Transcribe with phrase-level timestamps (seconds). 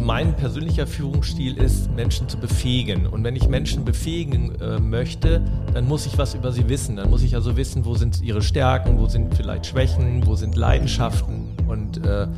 [0.00, 3.06] Also mein persönlicher Führungsstil ist, Menschen zu befähigen.
[3.06, 5.42] Und wenn ich Menschen befähigen äh, möchte,
[5.74, 6.96] dann muss ich was über sie wissen.
[6.96, 10.56] Dann muss ich also wissen, wo sind ihre Stärken, wo sind vielleicht Schwächen, wo sind
[10.56, 11.50] Leidenschaften.
[11.68, 12.28] Und äh,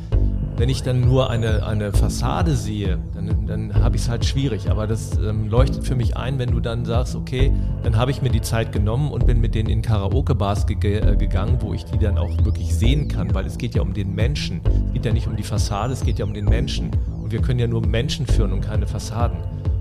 [0.57, 4.69] wenn ich dann nur eine, eine Fassade sehe, dann, dann habe ich es halt schwierig.
[4.69, 7.49] Aber das ähm, leuchtet für mich ein, wenn du dann sagst, okay,
[7.83, 11.15] dann habe ich mir die Zeit genommen und bin mit denen in Karaoke-Bars ge äh,
[11.15, 14.13] gegangen, wo ich die dann auch wirklich sehen kann, weil es geht ja um den
[14.13, 14.59] Menschen.
[14.87, 16.91] Es geht ja nicht um die Fassade, es geht ja um den Menschen.
[17.33, 19.39] Wir können ja nur Menschen führen und keine Fassaden.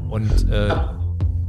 [0.09, 0.71] Und äh,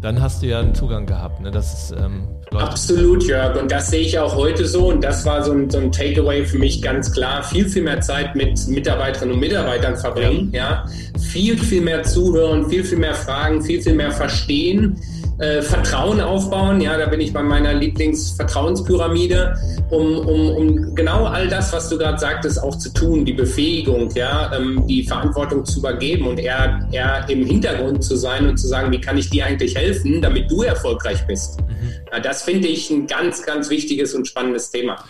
[0.02, 1.40] dann hast du ja einen Zugang gehabt.
[1.40, 1.50] Ne?
[1.50, 3.60] Das ist, ähm, Absolut, Jörg.
[3.60, 4.90] Und das sehe ich auch heute so.
[4.90, 7.42] Und das war so ein, so ein Takeaway für mich ganz klar.
[7.42, 10.50] Viel, viel mehr Zeit mit Mitarbeiterinnen und Mitarbeitern verbringen.
[10.52, 10.86] Ja.
[10.86, 11.20] ja.
[11.20, 15.00] Viel, viel mehr zuhören, viel, viel mehr fragen, viel, viel mehr verstehen
[15.44, 16.80] äh, Vertrauen aufbauen.
[16.80, 19.56] Ja, da bin ich bei meiner Lieblingsvertrauenspyramide,
[19.90, 24.10] um, um, um genau all das, was du gerade sagtest, auch zu tun, die Befähigung,
[24.16, 28.68] ja, ähm, die Verantwortung zu übergeben und eher, eher im Hintergrund zu sein und zu
[28.68, 31.60] sagen, wie kann ich dir eigentlich helfen, damit du erfolgreich bist.
[31.60, 31.92] Mhm.
[32.12, 35.04] Ja, das finde ich ein ganz, ganz wichtiges und spannendes Thema.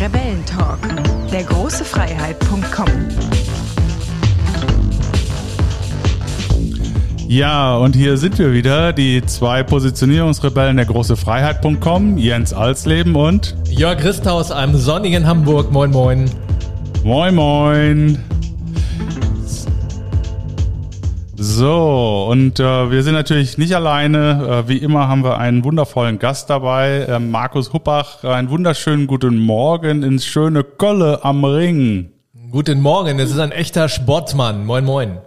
[0.00, 0.80] Rebellentalk,
[1.30, 3.29] der große Freiheit.com.
[7.30, 13.54] Ja, und hier sind wir wieder, die zwei Positionierungsrebellen der große Freiheit.com, Jens Alsleben und
[13.68, 15.70] Jörg Christa aus einem sonnigen Hamburg.
[15.70, 16.28] Moin, moin.
[17.04, 18.18] Moin, moin.
[21.36, 24.64] So, und äh, wir sind natürlich nicht alleine.
[24.64, 28.24] Äh, wie immer haben wir einen wundervollen Gast dabei, äh, Markus Huppach.
[28.24, 32.10] Einen wunderschönen guten Morgen ins schöne Kölle am Ring.
[32.50, 34.66] Guten Morgen, es ist ein echter Sportmann.
[34.66, 35.18] Moin, moin.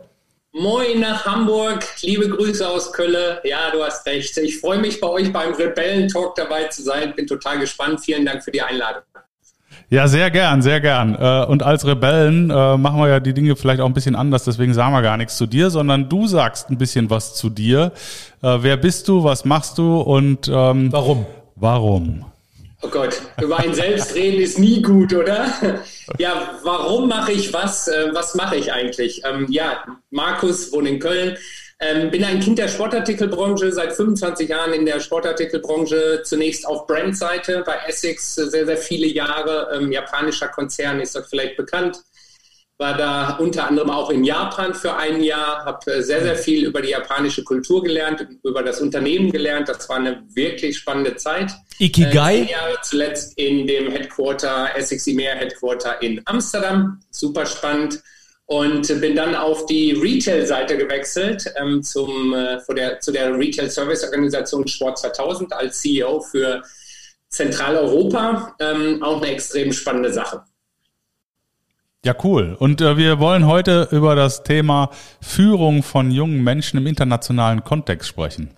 [0.55, 3.41] Moin nach Hamburg, liebe Grüße aus Kölle.
[3.43, 4.37] Ja, du hast recht.
[4.37, 7.15] Ich freue mich bei euch beim Rebellen-Talk dabei zu sein.
[7.15, 8.01] Bin total gespannt.
[8.01, 9.01] Vielen Dank für die Einladung.
[9.89, 11.15] Ja, sehr gern, sehr gern.
[11.15, 14.43] Äh, und als Rebellen äh, machen wir ja die Dinge vielleicht auch ein bisschen anders,
[14.43, 17.91] deswegen sagen wir gar nichts zu dir, sondern du sagst ein bisschen was zu dir.
[18.43, 21.25] Äh, wer bist du, was machst du und ähm, warum?
[21.55, 22.25] Warum?
[22.85, 25.47] Oh Gott, über ein Selbstreden ist nie gut, oder?
[26.17, 27.87] Ja, warum mache ich was?
[27.87, 29.21] Äh, was mache ich eigentlich?
[29.23, 31.37] Ähm, ja, Markus wohnt in Köln.
[31.79, 37.63] Ähm, bin ein Kind der Sportartikelbranche, seit 25 Jahren in der Sportartikelbranche, zunächst auf Brandseite
[37.65, 39.69] bei Essex, sehr, sehr viele Jahre.
[39.73, 42.03] Ähm, japanischer Konzern ist dort vielleicht bekannt
[42.83, 46.65] war da unter anderem auch in Japan für ein Jahr, habe äh, sehr, sehr viel
[46.65, 49.69] über die japanische Kultur gelernt, über das Unternehmen gelernt.
[49.69, 51.53] Das war eine wirklich spannende Zeit.
[51.79, 52.39] Ikigai?
[52.39, 56.99] Äh, Jahre zuletzt in dem Headquarter, Essex EMEA Headquarter in Amsterdam.
[57.09, 58.03] Super spannend.
[58.47, 64.99] Und bin dann auf die Retail-Seite gewechselt ähm, zum, äh, der, zu der Retail-Service-Organisation Sport
[64.99, 66.61] 2000 als CEO für
[67.29, 68.57] Zentraleuropa.
[68.59, 70.43] Ähm, auch eine extrem spannende Sache.
[72.05, 72.57] Ja, cool.
[72.59, 74.89] Und äh, wir wollen heute über das Thema
[75.21, 78.49] Führung von jungen Menschen im internationalen Kontext sprechen.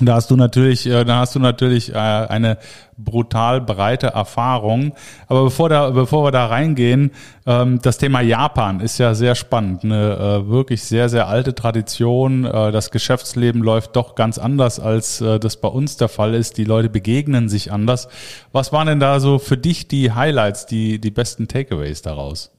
[0.00, 2.58] Da hast du natürlich, äh, da hast du natürlich äh, eine
[2.98, 4.92] brutal breite Erfahrung.
[5.28, 7.12] Aber bevor da, bevor wir da reingehen,
[7.46, 9.82] ähm, das Thema Japan ist ja sehr spannend.
[9.84, 12.44] Eine äh, wirklich sehr, sehr alte Tradition.
[12.44, 16.58] Äh, das Geschäftsleben läuft doch ganz anders, als äh, das bei uns der Fall ist.
[16.58, 18.08] Die Leute begegnen sich anders.
[18.52, 22.52] Was waren denn da so für dich die Highlights, die, die besten Takeaways daraus?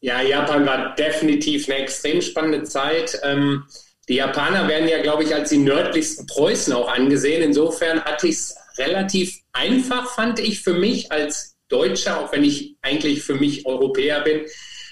[0.00, 3.18] Ja, Japan war definitiv eine extrem spannende Zeit.
[3.22, 3.64] Ähm,
[4.08, 7.42] die Japaner werden ja, glaube ich, als die nördlichsten Preußen auch angesehen.
[7.42, 12.76] Insofern hatte ich es relativ einfach, fand ich für mich als Deutscher, auch wenn ich
[12.82, 14.42] eigentlich für mich Europäer bin,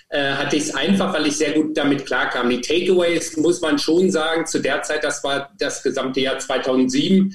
[0.08, 2.50] äh, hatte ich es einfach, weil ich sehr gut damit klarkam.
[2.50, 7.32] Die Takeaways muss man schon sagen, zu der Zeit, das war das gesamte Jahr 2007,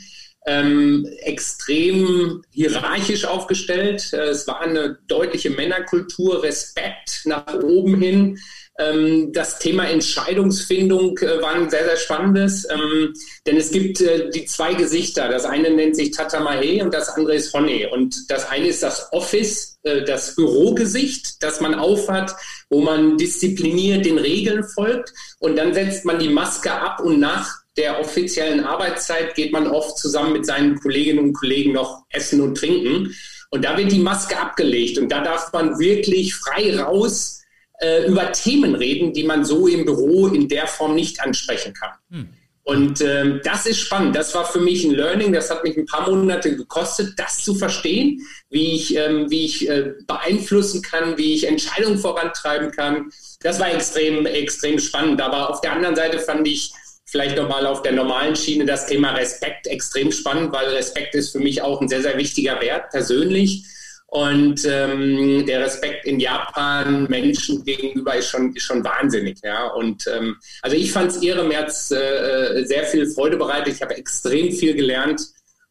[0.49, 4.11] ähm, extrem hierarchisch aufgestellt.
[4.13, 8.39] Äh, es war eine deutliche Männerkultur, Respekt nach oben hin.
[8.79, 13.13] Ähm, das Thema Entscheidungsfindung äh, war ein sehr, sehr spannendes, ähm,
[13.45, 15.29] denn es gibt äh, die zwei Gesichter.
[15.29, 17.89] Das eine nennt sich Tatamahe und das andere ist Honne.
[17.91, 22.33] Und das eine ist das Office, äh, das Bürogesicht, das man aufhat,
[22.69, 25.13] wo man diszipliniert den Regeln folgt.
[25.39, 29.97] Und dann setzt man die Maske ab und nach der offiziellen Arbeitszeit geht man oft
[29.97, 33.15] zusammen mit seinen Kolleginnen und Kollegen noch essen und trinken.
[33.49, 37.41] Und da wird die Maske abgelegt und da darf man wirklich frei raus
[37.79, 41.91] äh, über Themen reden, die man so im Büro in der Form nicht ansprechen kann.
[42.11, 42.29] Hm.
[42.63, 44.15] Und ähm, das ist spannend.
[44.15, 45.33] Das war für mich ein Learning.
[45.33, 48.21] Das hat mich ein paar Monate gekostet, das zu verstehen,
[48.51, 53.11] wie ich, ähm, wie ich äh, beeinflussen kann, wie ich Entscheidungen vorantreiben kann.
[53.41, 55.19] Das war extrem, extrem spannend.
[55.19, 56.71] Aber auf der anderen Seite fand ich
[57.09, 61.39] vielleicht nochmal auf der normalen Schiene das Thema Respekt extrem spannend, weil Respekt ist für
[61.39, 63.65] mich auch ein sehr, sehr wichtiger Wert persönlich.
[64.07, 69.37] Und ähm, der Respekt in Japan Menschen gegenüber ist schon, ist schon wahnsinnig.
[69.43, 69.67] Ja?
[69.67, 73.75] Und ähm, also ich fand es irre, mir hat äh, sehr viel Freude bereitet.
[73.75, 75.21] Ich habe extrem viel gelernt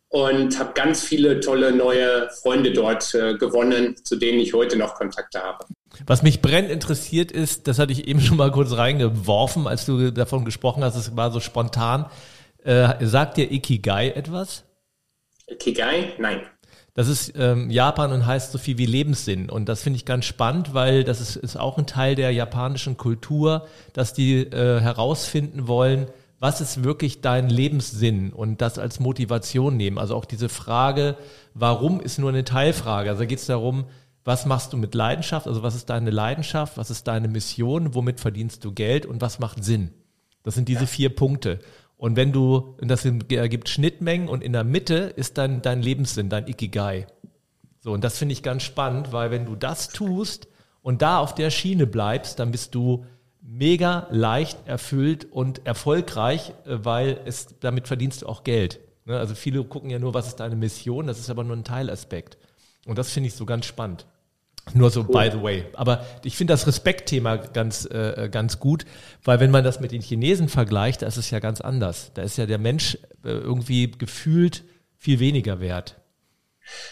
[0.09, 4.95] und habe ganz viele tolle neue Freunde dort äh, gewonnen, zu denen ich heute noch
[4.95, 5.67] Kontakte habe.
[6.07, 10.11] Was mich brennend interessiert ist, das hatte ich eben schon mal kurz reingeworfen, als du
[10.11, 12.07] davon gesprochen hast, es war so spontan.
[12.65, 14.65] Äh, sagt dir Ikigai etwas?
[15.47, 16.13] Ikigai?
[16.19, 16.43] Nein.
[16.95, 19.51] Das ist ähm, Japan und heißt so viel wie Lebenssinn.
[19.51, 22.97] Und das finde ich ganz spannend, weil das ist, ist auch ein Teil der japanischen
[22.97, 26.09] Kultur, dass die äh, herausfinden wollen,
[26.41, 29.99] was ist wirklich dein Lebenssinn und das als Motivation nehmen.
[29.99, 31.17] Also auch diese Frage,
[31.55, 33.11] warum ist nur eine Teilfrage.
[33.11, 33.87] Also da geht es darum,
[34.25, 35.47] was machst du mit Leidenschaft?
[35.47, 36.77] Also was ist deine Leidenschaft?
[36.77, 37.95] Was ist deine Mission?
[37.95, 39.07] Womit verdienst du Geld?
[39.07, 39.91] Und was macht Sinn?
[40.45, 40.87] Das sind diese ja.
[40.87, 41.59] vier Punkte.
[41.97, 46.47] Und wenn du, das ergibt Schnittmengen und in der Mitte ist dann dein Lebenssinn, dein
[46.47, 47.09] Ikigai.
[47.81, 50.47] So, und das finde ich ganz spannend, weil wenn du das tust
[50.83, 53.05] und da auf der Schiene bleibst, dann bist du
[53.49, 58.81] mega leicht erfüllt und erfolgreich, äh, weil es, damit verdienst du auch Geld.
[59.07, 59.19] Ne?
[59.19, 62.37] Also viele gucken ja nur, was ist deine Mission, das ist aber nur ein Teilaspekt.
[62.87, 64.07] Und das finde ich so ganz spannend.
[64.75, 65.07] Nur so, cool.
[65.09, 65.65] by the way.
[65.73, 68.85] Aber ich finde das Respektthema ganz, äh, ganz gut,
[69.25, 72.11] weil wenn man das mit den Chinesen vergleicht, da ist es ja ganz anders.
[72.13, 74.65] Da ist ja der Mensch äh, irgendwie gefühlt
[74.99, 75.97] viel weniger wert.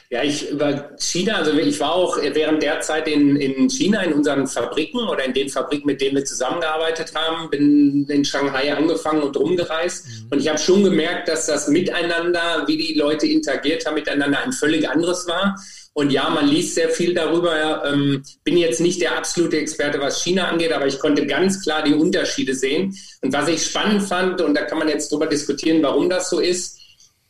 [0.09, 4.13] Ja, ich über China, also ich war auch während der Zeit in, in China in
[4.13, 9.23] unseren Fabriken oder in den Fabriken, mit denen wir zusammengearbeitet haben, bin in Shanghai angefangen
[9.23, 10.07] und rumgereist.
[10.07, 10.27] Mhm.
[10.31, 14.53] Und ich habe schon gemerkt, dass das Miteinander, wie die Leute interagiert haben, miteinander ein
[14.53, 15.57] völlig anderes war.
[15.93, 17.83] Und ja, man liest sehr viel darüber.
[17.87, 21.83] Ähm, bin jetzt nicht der absolute Experte, was China angeht, aber ich konnte ganz klar
[21.83, 22.95] die Unterschiede sehen.
[23.23, 26.39] Und was ich spannend fand, und da kann man jetzt drüber diskutieren, warum das so
[26.39, 26.76] ist,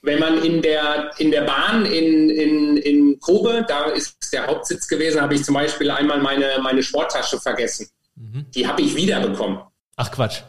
[0.02, 4.86] wenn man in der, in der Bahn in, in, in Kobe, da ist der Hauptsitz
[4.86, 7.88] gewesen, habe ich zum Beispiel einmal meine, meine Sporttasche vergessen.
[8.14, 8.46] Mhm.
[8.54, 9.60] Die habe ich wiederbekommen.
[9.96, 10.42] Ach Quatsch.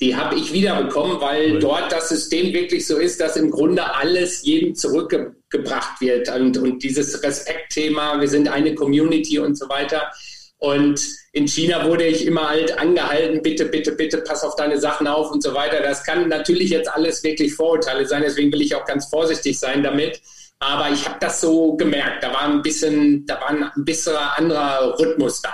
[0.00, 1.60] Die habe ich wiederbekommen, weil cool.
[1.60, 6.28] dort das System wirklich so ist, dass im Grunde alles jedem zurückgebracht gebracht wird.
[6.28, 10.12] Und, und dieses Respektthema, wir sind eine Community und so weiter.
[10.58, 11.00] Und
[11.32, 15.30] in China wurde ich immer halt angehalten, bitte, bitte, bitte, pass auf deine Sachen auf
[15.30, 15.80] und so weiter.
[15.82, 19.82] Das kann natürlich jetzt alles wirklich Vorurteile sein, deswegen will ich auch ganz vorsichtig sein
[19.82, 20.20] damit.
[20.60, 24.98] Aber ich habe das so gemerkt, da war ein bisschen, da war ein bisschen anderer
[24.98, 25.50] Rhythmus da.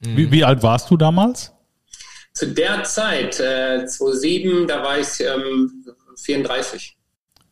[0.00, 1.52] Wie, wie alt warst du damals?
[2.32, 5.84] Zu der Zeit, äh, 2007, da war ich ähm,
[6.22, 6.96] 34.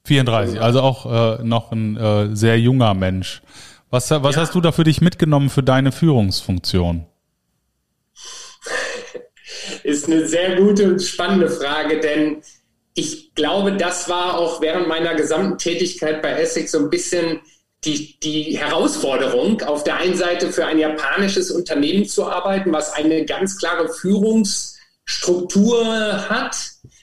[0.04, 3.42] 34, also auch äh, noch ein äh, sehr junger Mensch.
[3.92, 4.40] Was, was ja.
[4.40, 7.04] hast du da für dich mitgenommen für deine Führungsfunktion?
[9.84, 12.42] Ist eine sehr gute und spannende Frage, denn
[12.94, 17.40] ich glaube, das war auch während meiner gesamten Tätigkeit bei Essex so ein bisschen
[17.84, 23.26] die, die Herausforderung, auf der einen Seite für ein japanisches Unternehmen zu arbeiten, was eine
[23.26, 26.56] ganz klare Führungsstruktur hat,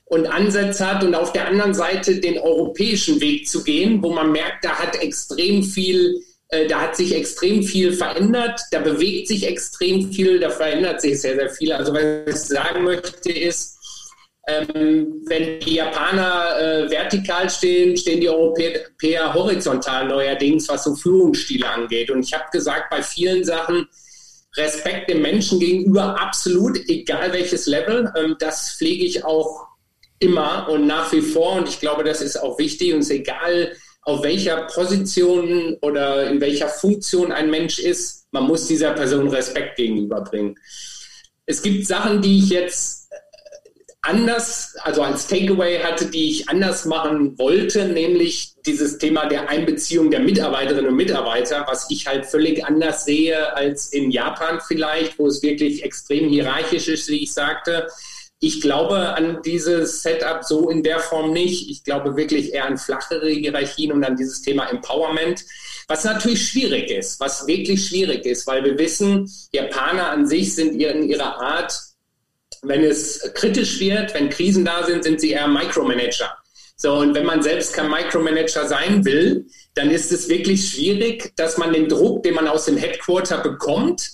[0.10, 4.32] und Ansätze hat und auf der anderen Seite den europäischen Weg zu gehen, wo man
[4.32, 6.20] merkt, da hat extrem viel,
[6.68, 11.36] da hat sich extrem viel verändert, da bewegt sich extrem viel, da verändert sich sehr,
[11.36, 11.72] sehr viel.
[11.72, 13.80] Also was ich sagen möchte ist,
[14.50, 21.70] ähm, wenn die Japaner äh, vertikal stehen, stehen die Europäer horizontal neuerdings, was so Führungsstile
[21.70, 22.10] angeht.
[22.10, 23.88] Und ich habe gesagt, bei vielen Sachen,
[24.58, 28.12] Respekt dem Menschen gegenüber absolut, egal welches Level.
[28.18, 29.68] Ähm, das pflege ich auch
[30.18, 31.54] immer und nach wie vor.
[31.54, 32.94] Und ich glaube, das ist auch wichtig.
[32.94, 38.44] Und es ist egal, auf welcher Position oder in welcher Funktion ein Mensch ist, man
[38.44, 40.58] muss dieser Person Respekt gegenüberbringen.
[41.46, 43.10] Es gibt Sachen, die ich jetzt
[44.02, 50.10] anders, also als Takeaway hatte, die ich anders machen wollte, nämlich dieses Thema der Einbeziehung
[50.10, 55.28] der Mitarbeiterinnen und Mitarbeiter, was ich halt völlig anders sehe als in Japan vielleicht, wo
[55.28, 57.88] es wirklich extrem hierarchisch ist, wie ich sagte.
[58.42, 61.70] Ich glaube an dieses Setup so in der Form nicht.
[61.70, 65.44] Ich glaube wirklich eher an flachere Hierarchien und an dieses Thema Empowerment,
[65.90, 70.82] was natürlich schwierig ist, was wirklich schwierig ist, weil wir wissen, Japaner an sich sind
[70.82, 71.78] in ihrer Art,
[72.62, 76.32] wenn es kritisch wird, wenn Krisen da sind, sind sie eher Micromanager.
[76.76, 81.58] So, und wenn man selbst kein Micromanager sein will, dann ist es wirklich schwierig, dass
[81.58, 84.12] man den Druck, den man aus dem Headquarter bekommt,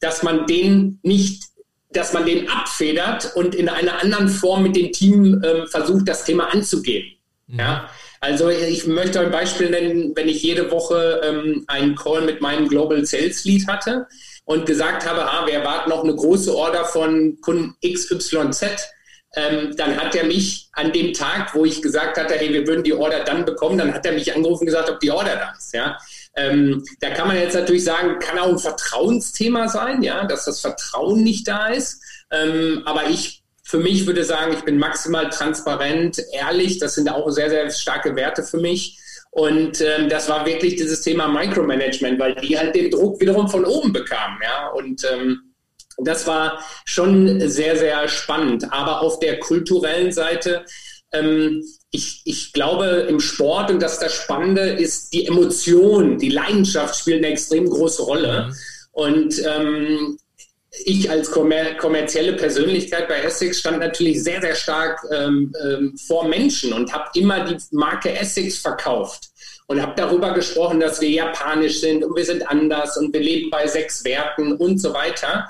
[0.00, 1.44] dass man den nicht
[1.92, 6.24] dass man den abfedert und in einer anderen Form mit dem Team ähm, versucht, das
[6.24, 7.16] Thema anzugehen.
[7.46, 7.58] Mhm.
[7.58, 7.88] Ja?
[8.20, 12.68] Also ich möchte ein Beispiel nennen, wenn ich jede Woche ähm, einen Call mit meinem
[12.68, 14.06] Global Sales Lead hatte
[14.44, 18.62] und gesagt habe, ah, wir erwarten noch eine große Order von Kunden XYZ,
[19.34, 22.84] ähm, dann hat er mich an dem Tag, wo ich gesagt hatte, hey, wir würden
[22.84, 25.54] die Order dann bekommen, dann hat er mich angerufen und gesagt, ob die Order da
[25.56, 25.72] ist.
[25.72, 25.98] Ja?
[26.36, 30.60] Ähm, da kann man jetzt natürlich sagen, kann auch ein Vertrauensthema sein, ja, dass das
[30.60, 32.00] Vertrauen nicht da ist.
[32.30, 36.78] Ähm, aber ich für mich würde sagen, ich bin maximal transparent, ehrlich.
[36.78, 38.98] Das sind auch sehr, sehr starke Werte für mich.
[39.30, 43.64] Und ähm, das war wirklich dieses Thema Micromanagement, weil die halt den Druck wiederum von
[43.64, 44.38] oben bekamen.
[44.42, 44.68] Ja?
[44.68, 45.54] Und ähm,
[45.96, 48.70] das war schon sehr, sehr spannend.
[48.70, 50.66] Aber auf der kulturellen Seite,
[51.12, 56.30] ähm, ich, ich glaube im Sport, und das ist das Spannende, ist die Emotion, die
[56.30, 58.46] Leidenschaft spielt eine extrem große Rolle.
[58.46, 58.54] Mhm.
[58.92, 60.18] Und ähm,
[60.84, 66.26] ich als kommer kommerzielle Persönlichkeit bei Essex stand natürlich sehr, sehr stark ähm, ähm, vor
[66.26, 69.28] Menschen und habe immer die Marke Essex verkauft
[69.66, 73.50] und habe darüber gesprochen, dass wir japanisch sind und wir sind anders und wir leben
[73.50, 75.48] bei sechs Werten und so weiter.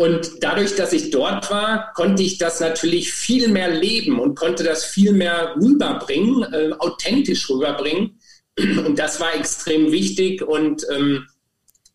[0.00, 4.64] Und dadurch, dass ich dort war, konnte ich das natürlich viel mehr leben und konnte
[4.64, 8.18] das viel mehr rüberbringen, äh, authentisch rüberbringen.
[8.58, 11.26] Und das war extrem wichtig und ähm,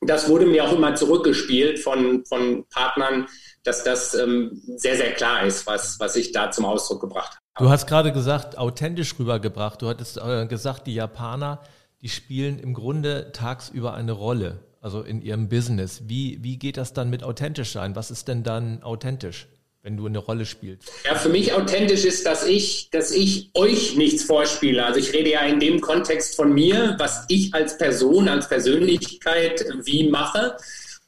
[0.01, 3.25] das wurde mir auch immer zurückgespielt von, von Partnern,
[3.63, 7.65] dass das ähm, sehr, sehr klar ist, was, was ich da zum Ausdruck gebracht habe.
[7.65, 9.81] Du hast gerade gesagt, authentisch rübergebracht.
[9.81, 11.63] Du hattest äh, gesagt, die Japaner,
[12.03, 16.03] die spielen im Grunde tagsüber eine Rolle, also in ihrem Business.
[16.05, 17.95] Wie, wie geht das dann mit authentisch sein?
[17.95, 19.47] Was ist denn dann authentisch?
[19.81, 20.91] wenn du eine Rolle spielst?
[21.05, 24.83] Ja, für mich authentisch ist, dass ich, dass ich euch nichts vorspiele.
[24.83, 29.63] Also ich rede ja in dem Kontext von mir, was ich als Person, als Persönlichkeit
[29.83, 30.57] wie mache.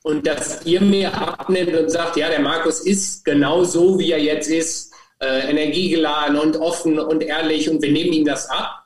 [0.03, 4.22] Und dass ihr mir abnimmt und sagt, ja, der Markus ist genau so, wie er
[4.22, 8.86] jetzt ist, äh, energiegeladen und offen und ehrlich und wir nehmen ihm das ab.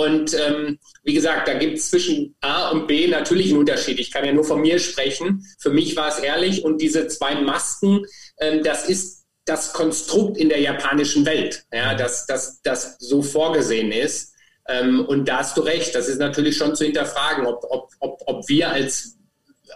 [0.00, 4.00] Und ähm, wie gesagt, da gibt es zwischen A und B natürlich einen Unterschied.
[4.00, 5.44] Ich kann ja nur von mir sprechen.
[5.58, 8.06] Für mich war es ehrlich und diese zwei Masken,
[8.38, 14.32] ähm, das ist das Konstrukt in der japanischen Welt, ja, dass das so vorgesehen ist.
[14.68, 18.22] Ähm, und da hast du recht, das ist natürlich schon zu hinterfragen, ob, ob, ob,
[18.24, 19.18] ob wir als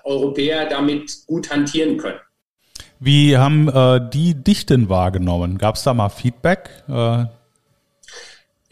[0.05, 2.21] Europäer damit gut hantieren können.
[2.99, 5.59] Wie haben äh, die dich denn wahrgenommen?
[5.59, 6.71] Gab es da mal Feedback?
[6.89, 7.27] Äh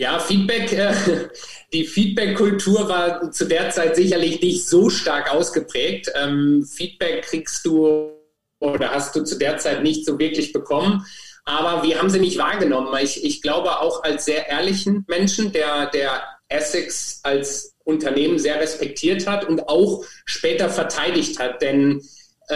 [0.02, 0.92] ja, Feedback, äh,
[1.72, 6.10] die Feedback-Kultur war zu der Zeit sicherlich nicht so stark ausgeprägt.
[6.20, 8.10] Ähm, Feedback kriegst du
[8.58, 11.06] oder hast du zu der Zeit nicht so wirklich bekommen.
[11.44, 12.92] Aber wir haben sie nicht wahrgenommen.
[13.00, 19.28] Ich, ich glaube auch als sehr ehrlichen Menschen, der, der Essex als Unternehmen sehr respektiert
[19.28, 21.62] hat und auch später verteidigt hat.
[21.62, 22.02] Denn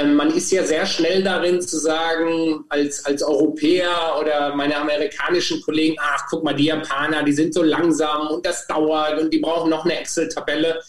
[0.05, 5.97] man ist ja sehr schnell darin zu sagen, als, als Europäer oder meine amerikanischen Kollegen,
[6.01, 9.71] ach, guck mal, die Japaner, die sind so langsam und das dauert und die brauchen
[9.71, 10.81] noch eine Excel-Tabelle.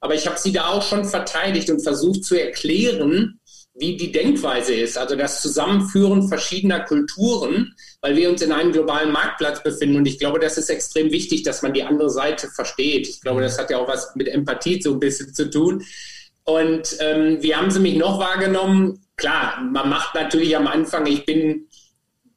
[0.00, 3.40] Aber ich habe sie da auch schon verteidigt und versucht zu erklären,
[3.78, 9.12] wie die Denkweise ist, also das Zusammenführen verschiedener Kulturen, weil wir uns in einem globalen
[9.12, 9.96] Marktplatz befinden.
[9.96, 13.06] Und ich glaube, das ist extrem wichtig, dass man die andere Seite versteht.
[13.06, 15.84] Ich glaube, das hat ja auch was mit Empathie so ein bisschen zu tun.
[16.46, 19.04] Und ähm, wie haben Sie mich noch wahrgenommen?
[19.16, 21.68] Klar, man macht natürlich am Anfang, ich bin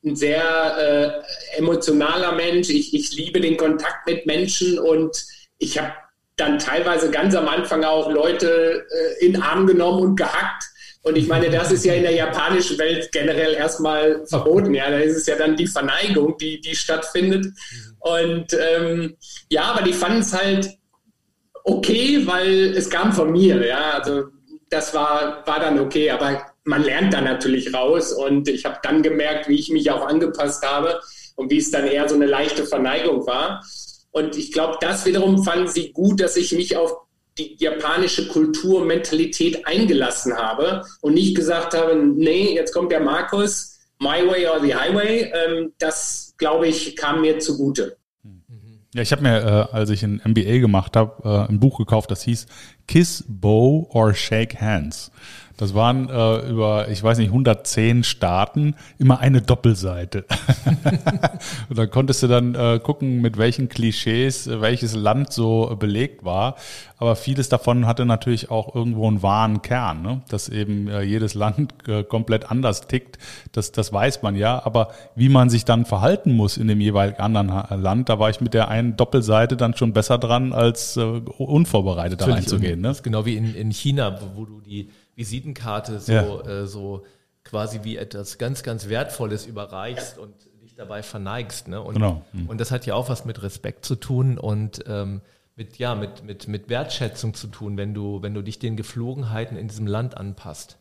[0.04, 1.24] ein sehr
[1.56, 5.16] äh, emotionaler Mensch, ich, ich liebe den Kontakt mit Menschen und
[5.58, 5.94] ich habe
[6.38, 10.64] dann teilweise ganz am Anfang auch Leute äh, in Arm genommen und gehackt
[11.02, 14.74] und ich meine, das ist ja in der japanischen Welt generell erstmal verboten.
[14.74, 17.48] Ja, da ist es ja dann die Verneigung, die, die stattfindet.
[18.00, 19.16] Und ähm,
[19.50, 20.70] ja, aber die fanden es halt
[21.70, 23.66] okay, weil es kam von mir.
[23.66, 24.26] Ja, also
[24.70, 26.10] das war, war dann okay.
[26.12, 28.12] Aber man lernt dann natürlich raus.
[28.12, 31.00] Und ich habe dann gemerkt, wie ich mich auch angepasst habe
[31.36, 33.64] und wie es dann eher so eine leichte Verneigung war.
[34.12, 36.94] Und ich glaube, das wiederum fanden sie gut, dass ich mich auf
[37.38, 43.80] die japanische Kultur, Mentalität eingelassen habe und nicht gesagt habe, nee, jetzt kommt der Markus,
[44.00, 45.32] my way or the highway.
[45.34, 47.99] Ähm, das, glaube ich, kam mir zugute.
[48.96, 49.38] Ja, ich habe mir,
[49.72, 52.48] äh, als ich ein MBA gemacht habe, äh, ein Buch gekauft, das hieß
[52.88, 55.12] Kiss, Bow or Shake Hands.
[55.60, 60.24] Das waren äh, über, ich weiß nicht, 110 Staaten immer eine Doppelseite.
[61.70, 66.24] und da konntest du dann äh, gucken, mit welchen Klischees äh, welches Land so belegt
[66.24, 66.56] war.
[66.98, 70.22] Aber vieles davon hatte natürlich auch irgendwo einen wahren Kern, ne?
[70.30, 73.18] dass eben äh, jedes Land äh, komplett anders tickt.
[73.52, 74.64] Das, das weiß man ja.
[74.64, 77.50] Aber wie man sich dann verhalten muss in dem jeweiligen anderen
[77.82, 82.22] Land, da war ich mit der einen Doppelseite dann schon besser dran, als äh, unvorbereitet
[82.22, 82.80] da reinzugehen.
[82.80, 82.88] Ne?
[82.88, 84.90] Das ist genau wie in, in China, wo du die
[85.20, 86.42] Visitenkarte so, ja.
[86.42, 87.06] äh, so
[87.44, 91.68] quasi wie etwas ganz, ganz Wertvolles überreichst und dich dabei verneigst.
[91.68, 91.82] Ne?
[91.82, 92.26] Und, genau.
[92.32, 92.48] Mhm.
[92.48, 95.22] und das hat ja auch was mit Respekt zu tun und ähm,
[95.56, 99.58] mit, ja, mit, mit, mit Wertschätzung zu tun, wenn du, wenn du dich den Geflogenheiten
[99.58, 100.79] in diesem Land anpasst.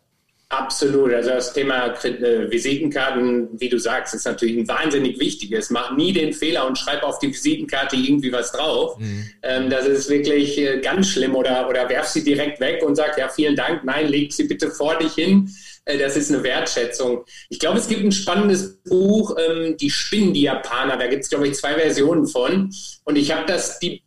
[0.51, 1.13] Absolut.
[1.13, 5.69] Also das Thema äh, Visitenkarten, wie du sagst, ist natürlich ein wahnsinnig wichtiges.
[5.69, 8.97] Mach nie den Fehler und schreib auf die Visitenkarte irgendwie was drauf.
[8.97, 9.29] Mhm.
[9.43, 11.35] Ähm, das ist wirklich äh, ganz schlimm.
[11.35, 13.83] Oder, oder werf sie direkt weg und sag, ja, vielen Dank.
[13.83, 15.53] Nein, leg sie bitte vor dich hin.
[15.85, 17.25] Äh, das ist eine Wertschätzung.
[17.49, 20.97] Ich glaube, es gibt ein spannendes Buch, ähm, Die Spinnen, die Japaner.
[20.97, 22.73] Da gibt es, glaube ich, zwei Versionen von.
[23.03, 24.01] Und ich habe das, die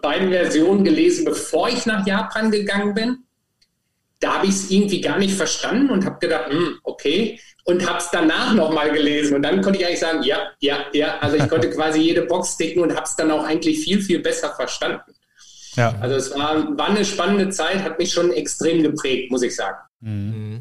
[0.00, 3.24] beiden Versionen gelesen, bevor ich nach Japan gegangen bin
[4.20, 7.98] da habe ich es irgendwie gar nicht verstanden und habe gedacht, hm, okay, und habe
[7.98, 9.36] es danach nochmal gelesen.
[9.36, 11.18] Und dann konnte ich eigentlich sagen, ja, ja, ja.
[11.18, 14.20] Also ich konnte quasi jede Box ticken und habe es dann auch eigentlich viel, viel
[14.20, 15.12] besser verstanden.
[15.74, 15.94] Ja.
[16.00, 19.76] Also es war, war eine spannende Zeit, hat mich schon extrem geprägt, muss ich sagen.
[20.00, 20.58] Mhm.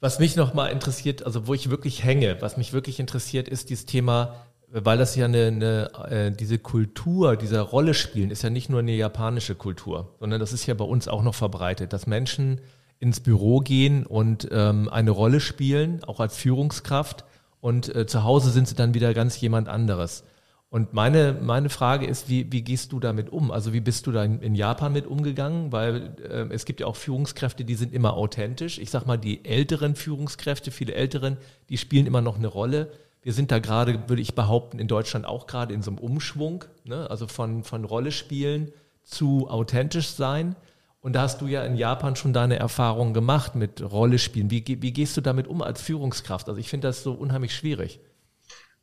[0.00, 3.86] Was mich nochmal interessiert, also wo ich wirklich hänge, was mich wirklich interessiert, ist dieses
[3.86, 4.44] Thema
[4.82, 8.80] weil das ja eine, eine äh, diese Kultur, dieser Rolle spielen, ist ja nicht nur
[8.80, 12.60] eine japanische Kultur, sondern das ist ja bei uns auch noch verbreitet, dass Menschen
[12.98, 17.24] ins Büro gehen und ähm, eine Rolle spielen, auch als Führungskraft
[17.60, 20.24] und äh, zu Hause sind sie dann wieder ganz jemand anderes.
[20.70, 23.52] Und meine, meine Frage ist, wie, wie gehst du damit um?
[23.52, 25.70] Also wie bist du da in, in Japan mit umgegangen?
[25.70, 28.80] Weil äh, es gibt ja auch Führungskräfte, die sind immer authentisch.
[28.80, 31.36] Ich sag mal, die älteren Führungskräfte, viele älteren,
[31.68, 32.90] die spielen immer noch eine Rolle.
[33.24, 36.64] Wir sind da gerade, würde ich behaupten, in Deutschland auch gerade in so einem Umschwung,
[36.84, 37.10] ne?
[37.10, 38.70] also von, von Rolle spielen
[39.02, 40.56] zu authentisch sein.
[41.00, 44.50] Und da hast du ja in Japan schon deine Erfahrungen gemacht mit Rolle spielen.
[44.50, 46.48] Wie, wie gehst du damit um als Führungskraft?
[46.48, 47.98] Also ich finde das so unheimlich schwierig.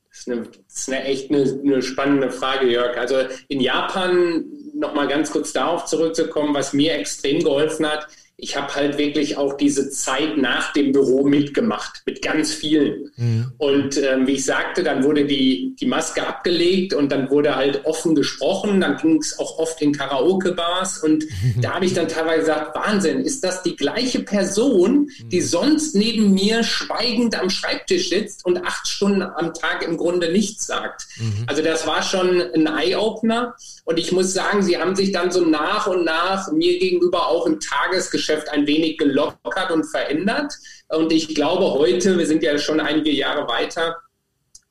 [0.10, 2.98] Das ist, eine, das ist eine echt eine, eine, spannende Frage, Jörg.
[2.98, 3.16] Also
[3.48, 4.44] in Japan,
[4.74, 8.08] nochmal ganz kurz darauf zurückzukommen, was mir extrem geholfen hat,
[8.44, 13.12] ich habe halt wirklich auch diese Zeit nach dem Büro mitgemacht, mit ganz vielen.
[13.16, 13.52] Mhm.
[13.60, 17.86] Und ähm, wie ich sagte, dann wurde die, die Maske abgelegt und dann wurde halt
[17.86, 18.82] offen gesprochen.
[18.82, 21.04] Dann ging es auch oft in Karaoke-Bars.
[21.04, 21.26] Und
[21.62, 25.46] da habe ich dann teilweise gesagt, Wahnsinn, ist das die gleiche Person, die mhm.
[25.46, 30.66] sonst neben mir schweigend am Schreibtisch sitzt und acht Stunden am Tag im Grunde nichts
[30.66, 31.06] sagt?
[31.18, 31.44] Mhm.
[31.46, 33.54] Also das war schon ein Eye-Opener.
[33.86, 37.46] Und ich muss sagen, sie haben sich dann so nach und nach mir gegenüber auch
[37.46, 40.54] im Tagesgeschäft Geschäft ein wenig gelockert und verändert.
[40.90, 43.98] Und ich glaube, heute, wir sind ja schon einige Jahre weiter,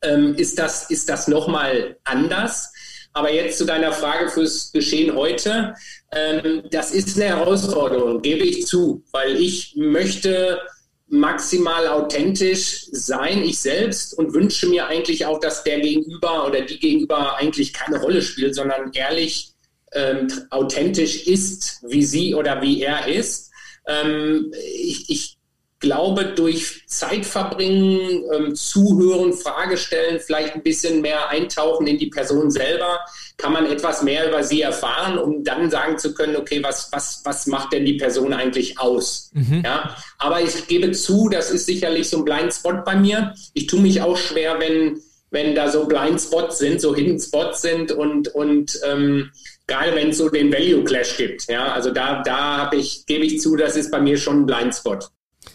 [0.03, 2.73] ähm, ist das, ist das nochmal anders.
[3.13, 5.75] Aber jetzt zu deiner Frage fürs Geschehen heute.
[6.13, 10.61] Ähm, das ist eine Herausforderung, gebe ich zu, weil ich möchte
[11.09, 16.79] maximal authentisch sein, ich selbst, und wünsche mir eigentlich auch, dass der Gegenüber oder die
[16.79, 19.55] Gegenüber eigentlich keine Rolle spielt, sondern ehrlich
[19.93, 23.50] ähm, authentisch ist, wie sie oder wie er ist.
[23.87, 25.39] Ähm, ich, ich
[25.81, 32.09] glaube, durch Zeit verbringen, ähm, zuhören, Frage stellen, vielleicht ein bisschen mehr eintauchen in die
[32.09, 33.01] Person selber,
[33.39, 37.23] kann man etwas mehr über sie erfahren, um dann sagen zu können, okay, was, was,
[37.25, 39.31] was macht denn die Person eigentlich aus?
[39.33, 39.63] Mhm.
[39.65, 43.35] Ja, aber ich gebe zu, das ist sicherlich so ein Blindspot bei mir.
[43.55, 47.91] Ich tue mich auch schwer, wenn, wenn da so Blindspots sind, so Hidden Spots sind
[47.91, 49.31] und, und ähm,
[49.71, 51.49] gerade wenn es so den Value Clash gibt.
[51.49, 55.09] Ja, also da, da ich, gebe ich zu, das ist bei mir schon ein Blindspot.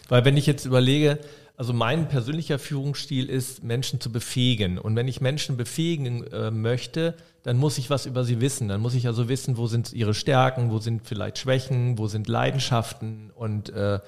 [0.08, 1.18] Weil wenn ich jetzt überlege,
[1.56, 4.78] also mein persönlicher Führungsstil ist, Menschen zu befähigen.
[4.78, 8.68] Und wenn ich Menschen befähigen äh, möchte, dann muss ich was über sie wissen.
[8.68, 12.28] Dann muss ich also wissen, wo sind ihre Stärken, wo sind vielleicht Schwächen, wo sind
[12.28, 14.00] Leidenschaften und äh,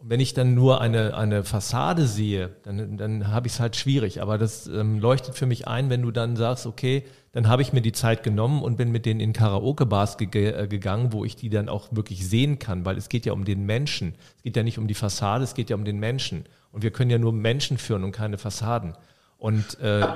[0.00, 3.74] und wenn ich dann nur eine, eine Fassade sehe, dann, dann habe ich es halt
[3.74, 4.22] schwierig.
[4.22, 7.72] Aber das ähm, leuchtet für mich ein, wenn du dann sagst, okay, dann habe ich
[7.72, 11.34] mir die Zeit genommen und bin mit denen in Karaoke-Bars ge äh, gegangen, wo ich
[11.34, 14.14] die dann auch wirklich sehen kann, weil es geht ja um den Menschen.
[14.36, 16.44] Es geht ja nicht um die Fassade, es geht ja um den Menschen.
[16.70, 18.94] Und wir können ja nur Menschen führen und keine Fassaden.
[19.36, 20.06] Und äh,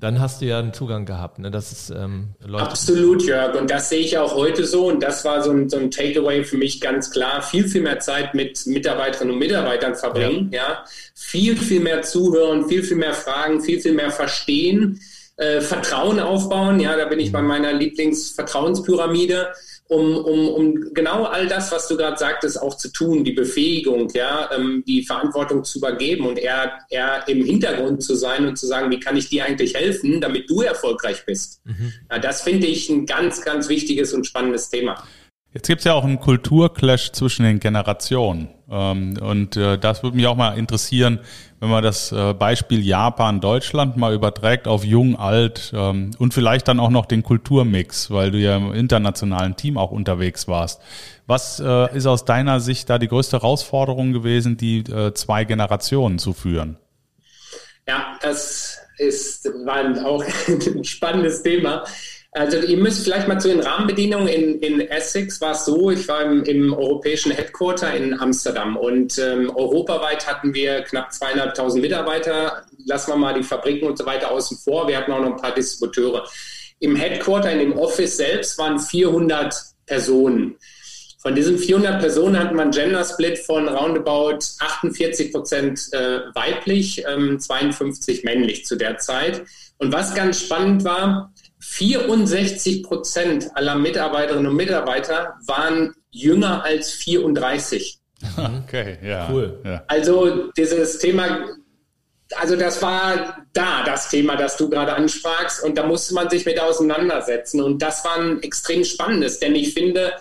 [0.00, 1.38] dann hast du ja einen Zugang gehabt.
[1.38, 1.50] Ne?
[1.50, 3.54] Das ist, ähm, Absolut, Jörg.
[3.58, 4.88] Und das sehe ich auch heute so.
[4.88, 7.40] Und das war so ein, so ein Takeaway für mich ganz klar.
[7.40, 10.50] Viel, viel mehr Zeit mit Mitarbeiterinnen und Mitarbeitern verbringen.
[10.52, 10.58] Ja.
[10.58, 10.84] ja.
[11.14, 15.00] Viel, viel mehr zuhören, viel, viel mehr fragen, viel, viel mehr verstehen.
[15.36, 16.80] Äh, Vertrauen aufbauen.
[16.80, 17.48] Ja, da bin ich bei mhm.
[17.48, 19.48] meiner Lieblingsvertrauenspyramide
[19.88, 24.08] um, um, um genau all das, was du gerade sagtest, auch zu tun, die Befähigung,
[24.14, 28.66] ja, ähm, die Verantwortung zu übergeben und eher, eher im Hintergrund zu sein und zu
[28.66, 31.60] sagen, wie kann ich dir eigentlich helfen, damit du erfolgreich bist.
[31.64, 31.92] Mhm.
[32.10, 35.04] Ja, das finde ich ein ganz, ganz wichtiges und spannendes Thema.
[35.56, 38.48] Jetzt gibt es ja auch einen Kulturclash zwischen den Generationen.
[38.70, 41.18] Ähm, und äh, das würde mich auch mal interessieren,
[41.60, 46.68] wenn man das äh, Beispiel Japan, Deutschland mal überträgt auf jung, alt ähm, und vielleicht
[46.68, 50.82] dann auch noch den Kulturmix, weil du ja im internationalen Team auch unterwegs warst.
[51.26, 56.34] Was äh, ist aus deiner Sicht da die größte Herausforderung gewesen, die zwei Generationen zu
[56.34, 56.76] führen?
[57.88, 61.84] Ja, das ist war auch ein spannendes Thema.
[62.36, 64.28] Also ihr müsst vielleicht mal zu den Rahmenbedingungen.
[64.28, 69.18] In, in Essex war es so, ich war im, im europäischen Headquarter in Amsterdam und
[69.18, 72.64] ähm, europaweit hatten wir knapp zweieinhalbtausend Mitarbeiter.
[72.84, 74.86] Lassen wir mal die Fabriken und so weiter außen vor.
[74.86, 76.28] Wir hatten auch noch ein paar Distributeure.
[76.78, 79.54] Im Headquarter, in dem Office selbst waren 400
[79.86, 80.56] Personen.
[81.18, 87.40] Von diesen 400 Personen hat man Gender Split von roundabout 48 Prozent äh, weiblich, ähm,
[87.40, 89.42] 52 männlich zu der Zeit.
[89.78, 91.32] Und was ganz spannend war,
[91.68, 97.98] 64 Prozent aller Mitarbeiterinnen und Mitarbeiter waren jünger als 34.
[98.36, 99.28] Okay, ja.
[99.30, 99.60] Cool.
[99.64, 99.84] Ja.
[99.88, 101.48] Also dieses Thema,
[102.34, 106.46] also das war da das Thema, das du gerade ansprachst und da musste man sich
[106.46, 110.12] mit auseinandersetzen und das war ein extrem spannendes, denn ich finde,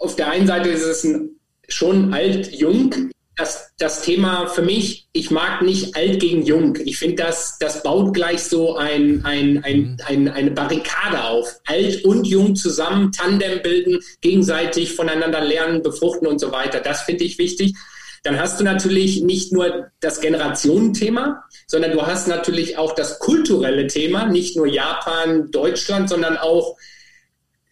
[0.00, 1.30] auf der einen Seite ist es ein,
[1.68, 6.76] schon alt-jung, das, das Thema für mich, ich mag nicht alt gegen jung.
[6.84, 9.96] Ich finde, das, das baut gleich so ein, ein, ein, mhm.
[10.04, 11.60] ein, eine Barrikade auf.
[11.66, 16.80] Alt und jung zusammen, Tandem bilden, gegenseitig voneinander lernen, befruchten und so weiter.
[16.80, 17.74] Das finde ich wichtig.
[18.22, 23.86] Dann hast du natürlich nicht nur das Generationenthema, sondern du hast natürlich auch das kulturelle
[23.86, 26.76] Thema, nicht nur Japan, Deutschland, sondern auch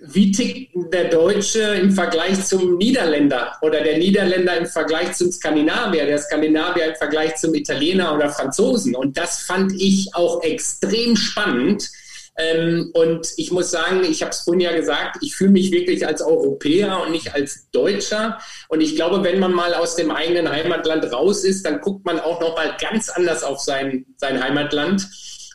[0.00, 6.06] wie tickt der Deutsche im Vergleich zum Niederländer oder der Niederländer im Vergleich zum Skandinavier,
[6.06, 8.94] der Skandinavier im Vergleich zum Italiener oder Franzosen.
[8.94, 11.88] Und das fand ich auch extrem spannend.
[12.36, 16.06] Ähm, und ich muss sagen, ich habe es vorhin ja gesagt, ich fühle mich wirklich
[16.06, 18.38] als Europäer und nicht als Deutscher.
[18.68, 22.20] Und ich glaube, wenn man mal aus dem eigenen Heimatland raus ist, dann guckt man
[22.20, 25.08] auch noch mal ganz anders auf sein, sein Heimatland.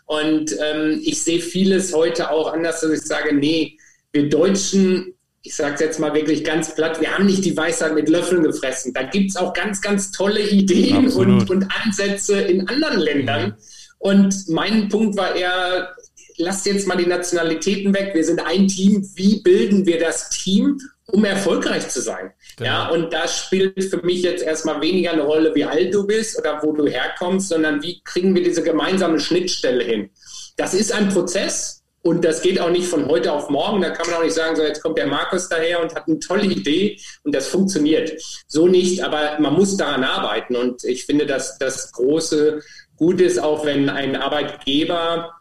[0.05, 3.77] Und ähm, ich sehe vieles heute auch anders, dass ich sage, nee,
[4.13, 7.93] wir Deutschen, ich sage es jetzt mal wirklich ganz platt, wir haben nicht die Weisheit
[7.95, 8.93] mit Löffeln gefressen.
[8.93, 13.57] Da gibt es auch ganz, ganz tolle Ideen und, und, Ansätze in anderen Ländern.
[13.97, 15.95] Und mein Punkt war eher,
[16.37, 18.11] lasst jetzt mal die Nationalitäten weg.
[18.13, 19.07] Wir sind ein Team.
[19.15, 22.31] Wie bilden wir das Team, um erfolgreich zu sein?
[22.57, 22.69] Genau.
[22.69, 26.37] Ja, und das spielt für mich jetzt erstmal weniger eine Rolle, wie alt du bist
[26.37, 30.09] oder wo du herkommst, sondern wie kriegen wir diese gemeinsame Schnittstelle hin?
[30.55, 31.82] Das ist ein Prozess.
[32.03, 33.81] Und das geht auch nicht von heute auf morgen.
[33.81, 36.19] Da kann man auch nicht sagen, so jetzt kommt der Markus daher und hat eine
[36.19, 38.11] tolle Idee und das funktioniert.
[38.45, 40.57] So nicht, aber man muss daran arbeiten.
[40.57, 42.61] Und ich finde, dass das große
[42.97, 45.31] Gut ist, auch wenn ein Arbeitgeber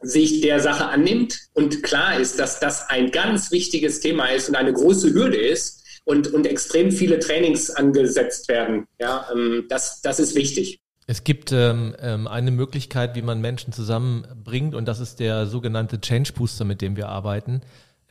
[0.00, 4.54] sich der Sache annimmt und klar ist, dass das ein ganz wichtiges Thema ist und
[4.54, 8.86] eine große Hürde ist und, und extrem viele Trainings angesetzt werden.
[9.00, 10.80] Ja, ähm, das, das ist wichtig.
[11.10, 16.00] Es gibt ähm, ähm, eine Möglichkeit, wie man Menschen zusammenbringt, und das ist der sogenannte
[16.00, 17.62] Change Booster, mit dem wir arbeiten.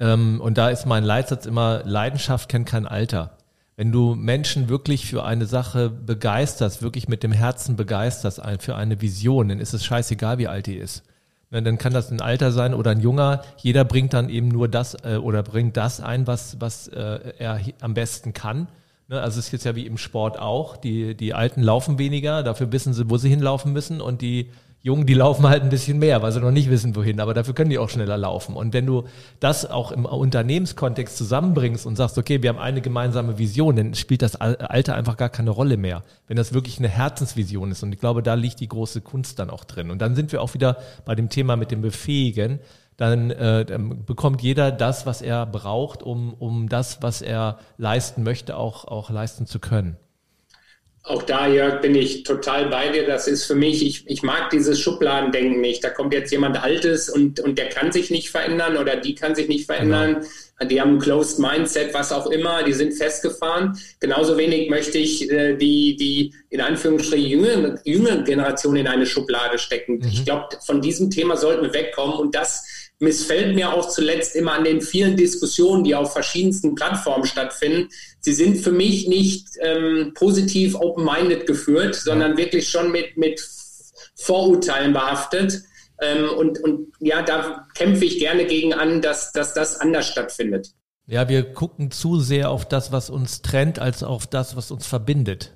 [0.02, 3.38] Ähm, und da ist mein Leitsatz immer, Leidenschaft kennt kein Alter.
[3.78, 9.00] Wenn du Menschen wirklich für eine Sache begeisterst, wirklich mit dem Herzen begeisterst, für eine
[9.00, 11.04] Vision, dann ist es scheißegal, wie alt die ist.
[11.52, 13.44] Dann kann das ein Alter sein oder ein Junger.
[13.56, 17.62] Jeder bringt dann eben nur das äh, oder bringt das ein, was, was äh, er
[17.80, 18.68] am besten kann.
[19.10, 20.78] Ne, also es ist jetzt ja wie im Sport auch.
[20.78, 24.52] Die, die Alten laufen weniger, dafür wissen sie, wo sie hinlaufen müssen und die
[24.84, 27.56] Jungen, die laufen halt ein bisschen mehr, weil sie noch nicht wissen, wohin, aber dafür
[27.56, 28.56] können die auch schneller laufen.
[28.56, 29.06] Und wenn du
[29.40, 34.22] das auch im Unternehmenskontext zusammenbringst und sagst, okay, wir haben eine gemeinsame Vision, dann spielt
[34.22, 36.04] das Alter einfach gar keine Rolle mehr.
[36.28, 37.82] Wenn das wirklich eine Herzensvision ist.
[37.82, 39.90] Und ich glaube, da liegt die große Kunst dann auch drin.
[39.90, 42.60] Und dann sind wir auch wieder bei dem Thema mit dem Befähigen
[43.00, 48.24] dann, äh, dann bekommt jeder das, was er braucht, um, um das, was er leisten
[48.24, 49.96] möchte, auch, auch leisten zu können.
[51.04, 53.08] Auch da, Jörg, bin ich total bei dir.
[53.08, 55.82] Das ist für mich, ich, ich mag dieses Schubladendenken nicht.
[55.82, 59.34] Da kommt jetzt jemand Altes und, und der kann sich nicht verändern oder die kann
[59.34, 60.26] sich nicht verändern.
[60.60, 60.70] Genau.
[60.70, 63.80] Die haben ein Closed Mindset, was auch immer, die sind festgefahren.
[64.02, 69.58] Genauso wenig möchte ich äh, die, die in Anführungsstrichen jüngere, jüngere Generation in eine Schublade
[69.58, 70.00] stecken.
[70.00, 70.10] Mhm.
[70.12, 72.66] Ich glaube, von diesem Thema sollten wir wegkommen und das
[73.00, 77.90] missfällt mir auch zuletzt immer an den vielen Diskussionen, die auf verschiedensten Plattformen stattfinden.
[78.20, 83.42] Sie sind für mich nicht ähm, positiv open-minded geführt, sondern wirklich schon mit, mit
[84.16, 85.64] Vorurteilen behaftet.
[86.02, 90.74] Ähm, und, und ja, da kämpfe ich gerne gegen an, dass, dass das anders stattfindet.
[91.08, 94.86] Ja, wir gucken zu sehr auf das, was uns trennt, als auf das, was uns
[94.86, 95.56] verbindet.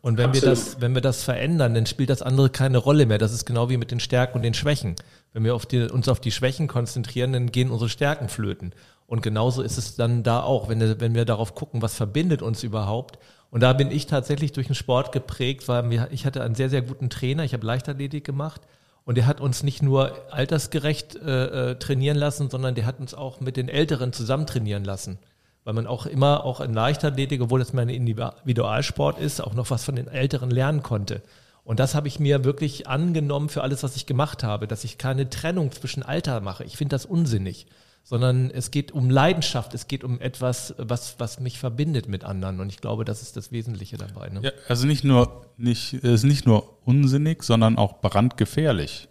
[0.00, 0.42] Und wenn Absolut.
[0.42, 3.18] wir das, wenn wir das verändern, dann spielt das andere keine Rolle mehr.
[3.18, 4.94] Das ist genau wie mit den Stärken und den Schwächen.
[5.32, 8.72] Wenn wir auf die, uns auf die Schwächen konzentrieren, dann gehen unsere Stärken flöten.
[9.06, 12.62] Und genauso ist es dann da auch, wenn, wenn wir darauf gucken, was verbindet uns
[12.62, 13.18] überhaupt.
[13.50, 16.70] Und da bin ich tatsächlich durch den Sport geprägt, weil wir, ich hatte einen sehr,
[16.70, 17.44] sehr guten Trainer.
[17.44, 18.60] Ich habe Leichtathletik gemacht.
[19.04, 23.14] Und der hat uns nicht nur altersgerecht äh, äh trainieren lassen, sondern der hat uns
[23.14, 25.18] auch mit den Älteren zusammen trainieren lassen
[25.66, 29.82] weil man auch immer, auch in Leichtathletik, obwohl das mein Individualsport ist, auch noch was
[29.82, 31.22] von den Älteren lernen konnte.
[31.64, 34.96] Und das habe ich mir wirklich angenommen für alles, was ich gemacht habe, dass ich
[34.96, 36.62] keine Trennung zwischen Alter mache.
[36.62, 37.66] Ich finde das unsinnig,
[38.04, 42.60] sondern es geht um Leidenschaft, es geht um etwas, was, was mich verbindet mit anderen.
[42.60, 44.28] Und ich glaube, das ist das Wesentliche dabei.
[44.28, 44.42] Ne?
[44.44, 49.08] Ja, also nicht nur, nicht, ist nicht nur unsinnig, sondern auch brandgefährlich.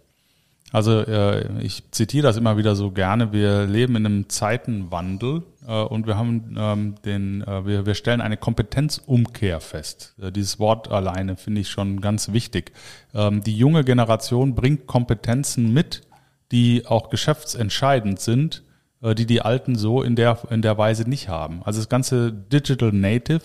[0.72, 3.32] Also äh, ich zitiere das immer wieder so gerne.
[3.32, 8.20] Wir leben in einem Zeitenwandel äh, und wir haben ähm, den, äh, wir, wir stellen
[8.20, 10.14] eine Kompetenzumkehr fest.
[10.20, 12.72] Äh, dieses Wort alleine finde ich schon ganz wichtig.
[13.14, 16.02] Ähm, die junge Generation bringt Kompetenzen mit,
[16.50, 18.64] die auch geschäftsentscheidend sind,
[19.02, 21.62] äh, die die Alten so in der in der Weise nicht haben.
[21.64, 23.42] Also das ganze Digital Native,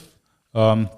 [0.55, 0.89] ähm,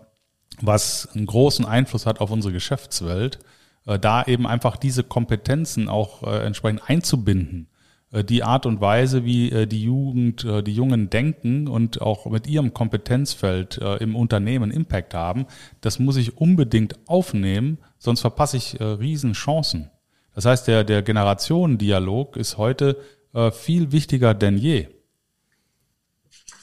[0.61, 3.39] was einen großen Einfluss hat auf unsere Geschäftswelt
[3.85, 7.67] da eben einfach diese Kompetenzen auch äh, entsprechend einzubinden.
[8.13, 12.25] Äh, die Art und Weise, wie äh, die Jugend, äh, die Jungen denken und auch
[12.27, 15.47] mit ihrem Kompetenzfeld äh, im Unternehmen Impact haben,
[15.81, 19.89] das muss ich unbedingt aufnehmen, sonst verpasse ich äh, Riesenchancen.
[20.35, 22.97] Das heißt, der, der Generationendialog ist heute
[23.33, 24.87] äh, viel wichtiger denn je.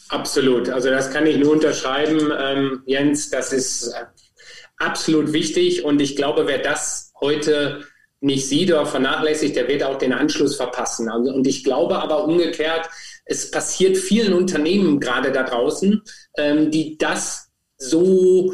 [0.09, 0.69] Absolut.
[0.71, 3.31] Also das kann ich nur unterschreiben, ähm, Jens.
[3.31, 3.95] Das ist
[4.77, 7.85] absolut wichtig und ich glaube, wer das heute
[8.21, 11.09] nicht sieht oder vernachlässigt, der wird auch den Anschluss verpassen.
[11.09, 12.89] Also, und ich glaube aber umgekehrt,
[13.25, 16.03] es passiert vielen Unternehmen gerade da draußen,
[16.37, 18.53] ähm, die das so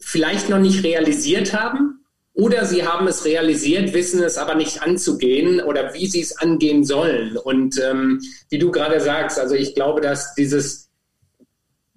[0.00, 2.04] vielleicht noch nicht realisiert haben
[2.38, 6.84] oder sie haben es realisiert, wissen es aber nicht anzugehen oder wie sie es angehen
[6.84, 7.36] sollen.
[7.36, 10.87] Und ähm, wie du gerade sagst, also ich glaube, dass dieses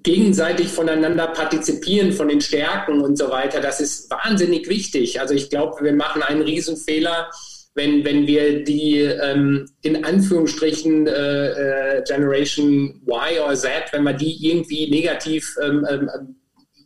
[0.04, 5.20] gegenseitig voneinander partizipieren, von den Stärken und so weiter, das ist wahnsinnig wichtig.
[5.20, 7.30] Also ich glaube, wir machen einen Riesenfehler,
[7.74, 14.14] wenn, wenn wir die ähm, in Anführungsstrichen äh, äh, Generation Y oder Z, wenn wir
[14.14, 16.10] die irgendwie negativ ähm, ähm,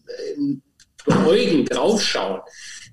[0.08, 2.42] äh, beäugen, draufschauen.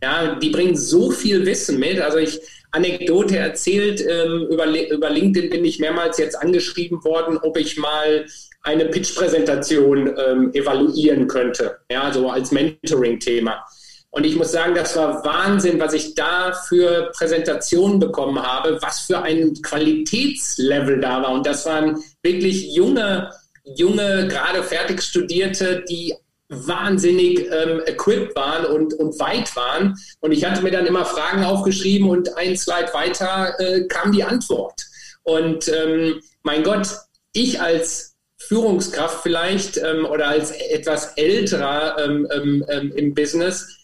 [0.03, 2.01] Ja, die bringen so viel Wissen mit.
[2.01, 7.59] Also ich Anekdote erzählt, ähm, über, über LinkedIn bin ich mehrmals jetzt angeschrieben worden, ob
[7.59, 8.25] ich mal
[8.63, 13.65] eine Pitch-Präsentation ähm, evaluieren könnte, ja, so als Mentoring-Thema.
[14.11, 19.01] Und ich muss sagen, das war Wahnsinn, was ich da für Präsentationen bekommen habe, was
[19.01, 21.33] für ein Qualitätslevel da war.
[21.33, 23.31] Und das waren wirklich junge,
[23.65, 26.15] junge, gerade fertig Studierte, die
[26.51, 29.97] wahnsinnig ähm, equipped waren und, und weit waren.
[30.21, 34.25] Und ich hatte mir dann immer Fragen aufgeschrieben und ein Slide weiter äh, kam die
[34.25, 34.79] Antwort.
[35.23, 36.89] Und ähm, mein Gott,
[37.33, 38.12] ich als
[38.53, 43.79] Führungskraft vielleicht ähm, oder als etwas älterer ähm, ähm, ähm, im Business,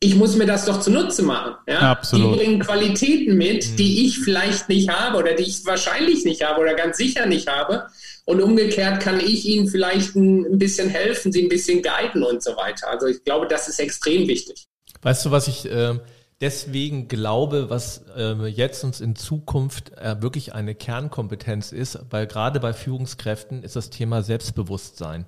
[0.00, 1.56] ich muss mir das doch zunutze machen.
[1.68, 1.90] Ja?
[1.90, 2.32] Absolut.
[2.32, 3.76] Die bringen Qualitäten mit, mhm.
[3.76, 7.48] die ich vielleicht nicht habe oder die ich wahrscheinlich nicht habe oder ganz sicher nicht
[7.48, 7.86] habe.
[8.24, 12.42] Und umgekehrt kann ich ihnen vielleicht ein, ein bisschen helfen, sie ein bisschen guiden und
[12.42, 12.88] so weiter.
[12.88, 14.68] Also ich glaube, das ist extrem wichtig.
[15.02, 15.98] Weißt du, was ich äh,
[16.42, 22.60] deswegen glaube, was äh, jetzt uns in Zukunft äh, wirklich eine Kernkompetenz ist, weil gerade
[22.60, 25.26] bei Führungskräften ist das Thema Selbstbewusstsein.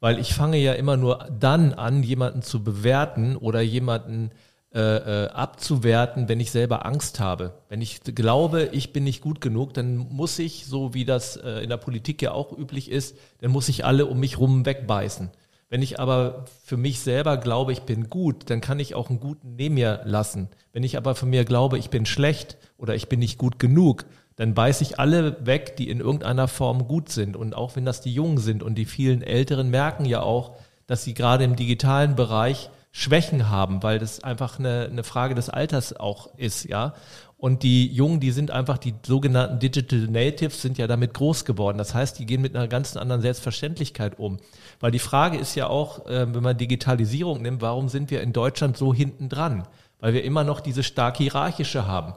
[0.00, 4.30] Weil ich fange ja immer nur dann an, jemanden zu bewerten oder jemanden
[4.72, 7.54] äh, äh, abzuwerten, wenn ich selber Angst habe.
[7.68, 11.68] Wenn ich glaube, ich bin nicht gut genug, dann muss ich, so wie das in
[11.68, 15.30] der Politik ja auch üblich ist, dann muss ich alle um mich rum wegbeißen.
[15.70, 19.20] Wenn ich aber für mich selber glaube, ich bin gut, dann kann ich auch einen
[19.20, 20.48] guten neben mir lassen.
[20.72, 24.04] Wenn ich aber von mir glaube, ich bin schlecht oder ich bin nicht gut genug,
[24.34, 27.36] dann beiße ich alle weg, die in irgendeiner Form gut sind.
[27.36, 30.56] Und auch wenn das die Jungen sind und die vielen Älteren merken ja auch,
[30.88, 35.48] dass sie gerade im digitalen Bereich Schwächen haben, weil das einfach eine, eine Frage des
[35.48, 36.94] Alters auch ist, ja.
[37.40, 41.78] Und die Jungen, die sind einfach, die sogenannten Digital Natives sind ja damit groß geworden.
[41.78, 44.36] Das heißt, die gehen mit einer ganz anderen Selbstverständlichkeit um.
[44.78, 48.34] Weil die Frage ist ja auch, äh, wenn man Digitalisierung nimmt, warum sind wir in
[48.34, 49.66] Deutschland so hinten dran?
[50.00, 52.12] Weil wir immer noch diese stark hierarchische haben.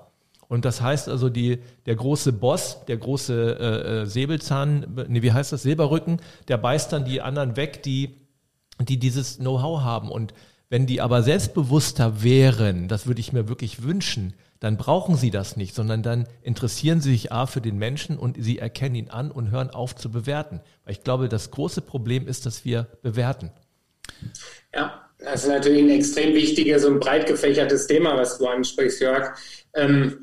[0.50, 5.32] Und das heißt also, die, der große Boss, der große äh, äh Säbelzahn, nee, wie
[5.32, 8.18] heißt das, Silberrücken, der beißt dann die anderen weg, die,
[8.82, 10.10] die dieses Know-how haben.
[10.10, 10.34] Und
[10.70, 14.34] wenn die aber selbstbewusster wären, das würde ich mir wirklich wünschen,
[14.64, 18.38] dann brauchen sie das nicht, sondern dann interessieren sie sich A für den Menschen und
[18.40, 20.62] sie erkennen ihn an und hören auf zu bewerten.
[20.86, 23.52] Weil ich glaube, das große Problem ist, dass wir bewerten.
[24.74, 29.38] Ja, das ist natürlich ein extrem wichtiges und breit gefächertes Thema, was du ansprichst, Jörg.
[29.76, 30.20] Ähm,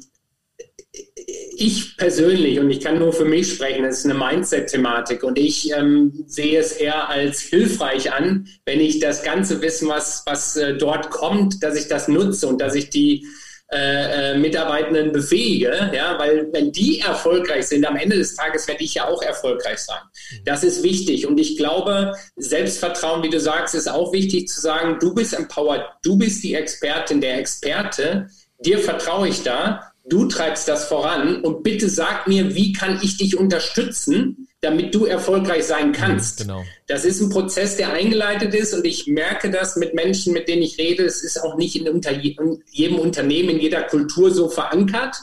[1.58, 5.70] ich persönlich, und ich kann nur für mich sprechen, es ist eine Mindset-Thematik und ich
[5.72, 10.78] ähm, sehe es eher als hilfreich an, wenn ich das ganze Wissen, was, was äh,
[10.78, 13.26] dort kommt, dass ich das nutze und dass ich die
[13.72, 18.82] äh, äh, Mitarbeitenden befähige, ja, weil wenn die erfolgreich sind, am Ende des Tages werde
[18.82, 20.00] ich ja auch erfolgreich sein.
[20.44, 21.26] Das ist wichtig.
[21.28, 25.84] Und ich glaube, Selbstvertrauen, wie du sagst, ist auch wichtig zu sagen, du bist empowered,
[26.02, 28.28] du bist die Expertin, der Experte,
[28.58, 31.40] dir vertraue ich da, du treibst das voran.
[31.42, 36.38] Und bitte sag mir, wie kann ich dich unterstützen, damit du erfolgreich sein mhm, kannst.
[36.38, 36.64] Genau.
[36.86, 40.62] Das ist ein Prozess, der eingeleitet ist und ich merke das mit Menschen, mit denen
[40.62, 41.04] ich rede.
[41.04, 45.16] Es ist auch nicht in, unter jedem Unternehmen, in jeder Kultur so verankert.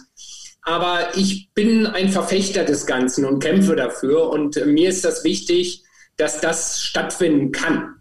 [0.64, 4.30] Aber ich bin ein Verfechter des Ganzen und kämpfe dafür.
[4.30, 5.84] Und mir ist das wichtig,
[6.18, 7.97] dass das stattfinden kann.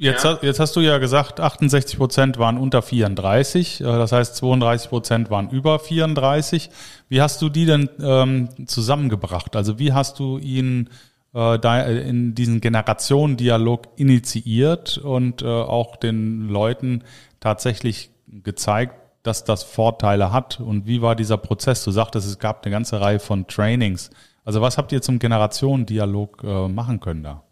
[0.00, 0.38] Jetzt, ja.
[0.42, 5.28] jetzt hast du ja gesagt, 68 Prozent waren unter 34, äh, das heißt 32 Prozent
[5.28, 6.70] waren über 34.
[7.08, 9.56] Wie hast du die denn ähm, zusammengebracht?
[9.56, 10.88] Also wie hast du ihn
[11.34, 17.02] äh, in diesen Generationendialog initiiert und äh, auch den Leuten
[17.40, 20.60] tatsächlich gezeigt, dass das Vorteile hat?
[20.60, 21.82] Und wie war dieser Prozess?
[21.82, 24.10] Du sagtest, es gab eine ganze Reihe von Trainings.
[24.44, 27.42] Also was habt ihr zum Generationendialog äh, machen können da?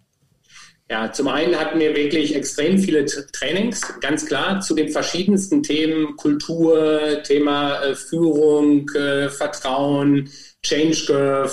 [0.89, 6.15] Ja, zum einen hatten wir wirklich extrem viele Trainings, ganz klar, zu den verschiedensten Themen,
[6.17, 10.31] Kultur, Thema äh, Führung, äh, Vertrauen,
[10.63, 11.53] Change Curve,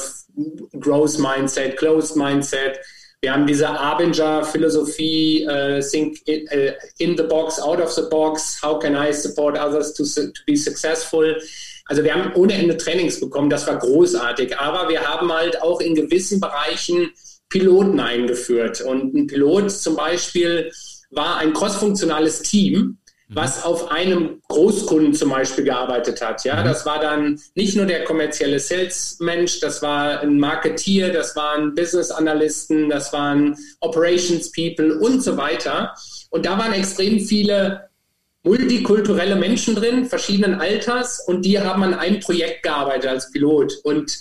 [0.80, 2.80] Growth Mindset, Closed Mindset.
[3.22, 8.60] Wir haben diese Abinger-Philosophie, uh, think in, uh, in, the box, out of the box,
[8.62, 11.42] how can I support others to, to be successful?
[11.86, 15.80] Also wir haben ohne Ende Trainings bekommen, das war großartig, aber wir haben halt auch
[15.80, 17.12] in gewissen Bereichen
[17.54, 18.82] Piloten eingeführt.
[18.82, 20.72] Und ein Pilot zum Beispiel
[21.12, 23.36] war ein crossfunktionales Team, mhm.
[23.36, 26.44] was auf einem Großkunden zum Beispiel gearbeitet hat.
[26.46, 26.66] Ja, mhm.
[26.66, 32.90] das war dann nicht nur der kommerzielle Sales-Mensch, das war ein Marketeer, das waren Business-Analysten,
[32.90, 35.94] das waren Operations-People und so weiter.
[36.32, 37.88] Und da waren extrem viele
[38.42, 43.74] multikulturelle Menschen drin, verschiedenen Alters, und die haben an einem Projekt gearbeitet als Pilot.
[43.84, 44.18] Und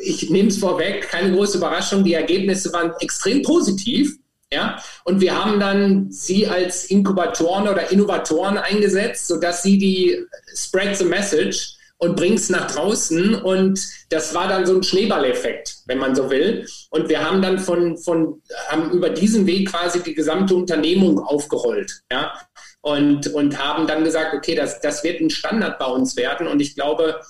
[0.00, 4.16] ich nehme es vorweg, keine große Überraschung, die Ergebnisse waren extrem positiv.
[4.52, 10.24] Ja, und wir haben dann sie als Inkubatoren oder Innovatoren eingesetzt, sodass sie die
[10.56, 13.36] spread the message und bringt es nach draußen.
[13.36, 16.66] Und das war dann so ein Schneeballeffekt, wenn man so will.
[16.90, 22.00] Und wir haben dann von, von haben über diesen Weg quasi die gesamte Unternehmung aufgerollt.
[22.10, 22.32] Ja,
[22.80, 26.48] und, und haben dann gesagt, okay, das, das wird ein Standard bei uns werden.
[26.48, 27.20] Und ich glaube,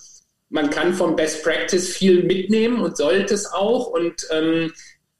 [0.51, 3.87] man kann vom Best Practice viel mitnehmen und sollte es auch.
[3.87, 4.73] Und ähm,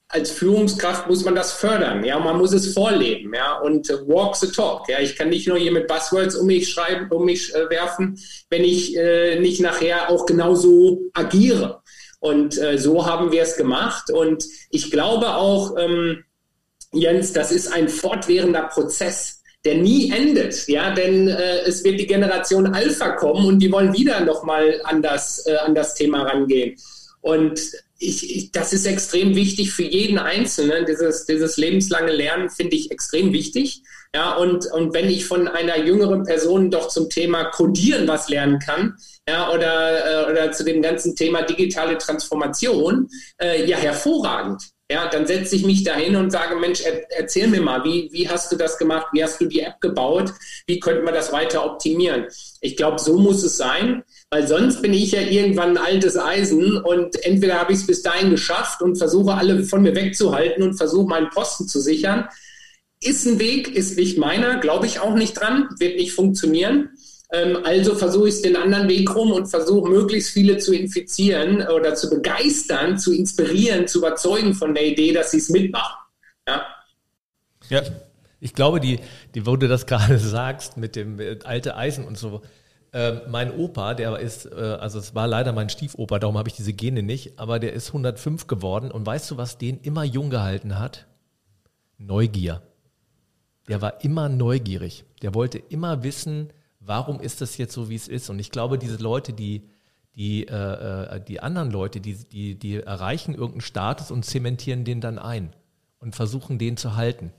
[0.09, 4.35] als Führungskraft muss man das fördern, ja, man muss es vorleben, ja, und äh, walk
[4.35, 4.99] the talk, ja.
[4.99, 8.19] Ich kann nicht nur hier mit Buzzwords um mich schreiben, um mich äh, werfen,
[8.51, 11.81] wenn ich äh, nicht nachher auch genauso agiere.
[12.19, 14.11] Und äh, so haben wir es gemacht.
[14.11, 16.25] Und ich glaube auch, ähm,
[16.93, 22.07] Jens, das ist ein fortwährender Prozess der nie endet, ja, denn äh, es wird die
[22.07, 26.77] Generation Alpha kommen und die wollen wieder nochmal an das, äh, an das Thema rangehen.
[27.21, 27.61] Und
[27.99, 30.87] ich, ich, das ist extrem wichtig für jeden Einzelnen.
[30.87, 33.83] Dieses, dieses lebenslange Lernen finde ich extrem wichtig.
[34.15, 38.59] Ja, und, und wenn ich von einer jüngeren Person doch zum Thema Codieren was lernen
[38.59, 38.97] kann,
[39.29, 44.63] ja, oder, äh, oder zu dem ganzen Thema digitale Transformation, äh, ja, hervorragend.
[44.91, 48.29] Ja, dann setze ich mich dahin und sage, Mensch, er, erzähl mir mal, wie, wie
[48.29, 49.07] hast du das gemacht?
[49.13, 50.35] Wie hast du die App gebaut?
[50.67, 52.27] Wie könnten wir das weiter optimieren?
[52.61, 56.77] Ich glaube, so muss es sein, weil sonst bin ich ja irgendwann ein altes Eisen
[56.77, 60.75] und entweder habe ich es bis dahin geschafft und versuche alle von mir wegzuhalten und
[60.75, 62.29] versuche meinen Posten zu sichern.
[63.01, 66.91] Ist ein Weg, ist nicht meiner, glaube ich auch nicht dran, wird nicht funktionieren.
[67.33, 71.67] Ähm, also versuche ich es den anderen Weg rum und versuche möglichst viele zu infizieren
[71.69, 75.97] oder zu begeistern, zu inspirieren, zu überzeugen von der Idee, dass sie es mitmachen.
[76.49, 76.67] Ja.
[77.69, 77.83] ja,
[78.41, 78.99] ich glaube, die,
[79.35, 82.43] die, wo du das gerade sagst mit dem äh, alte Eisen und so.
[82.93, 86.57] Äh, mein Opa, der ist, äh, also es war leider mein Stiefoper, darum habe ich
[86.57, 90.31] diese Gene nicht, aber der ist 105 geworden und weißt du, was den immer jung
[90.31, 91.07] gehalten hat?
[91.99, 92.63] Neugier.
[93.69, 95.05] Der war immer neugierig.
[95.23, 98.31] Der wollte immer wissen, warum ist das jetzt so, wie es ist?
[98.31, 99.69] Und ich glaube, diese Leute, die,
[100.17, 100.55] die, äh,
[101.17, 105.55] äh, die anderen Leute, die, die, die erreichen irgendeinen Status und zementieren den dann ein
[105.99, 107.33] und versuchen, den zu halten.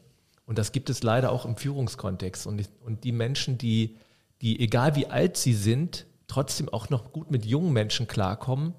[0.46, 2.48] Und das gibt es leider auch im Führungskontext.
[2.48, 3.98] Und, und die Menschen, die,
[4.42, 8.74] die, egal wie alt sie sind, trotzdem auch noch gut mit jungen Menschen klarkommen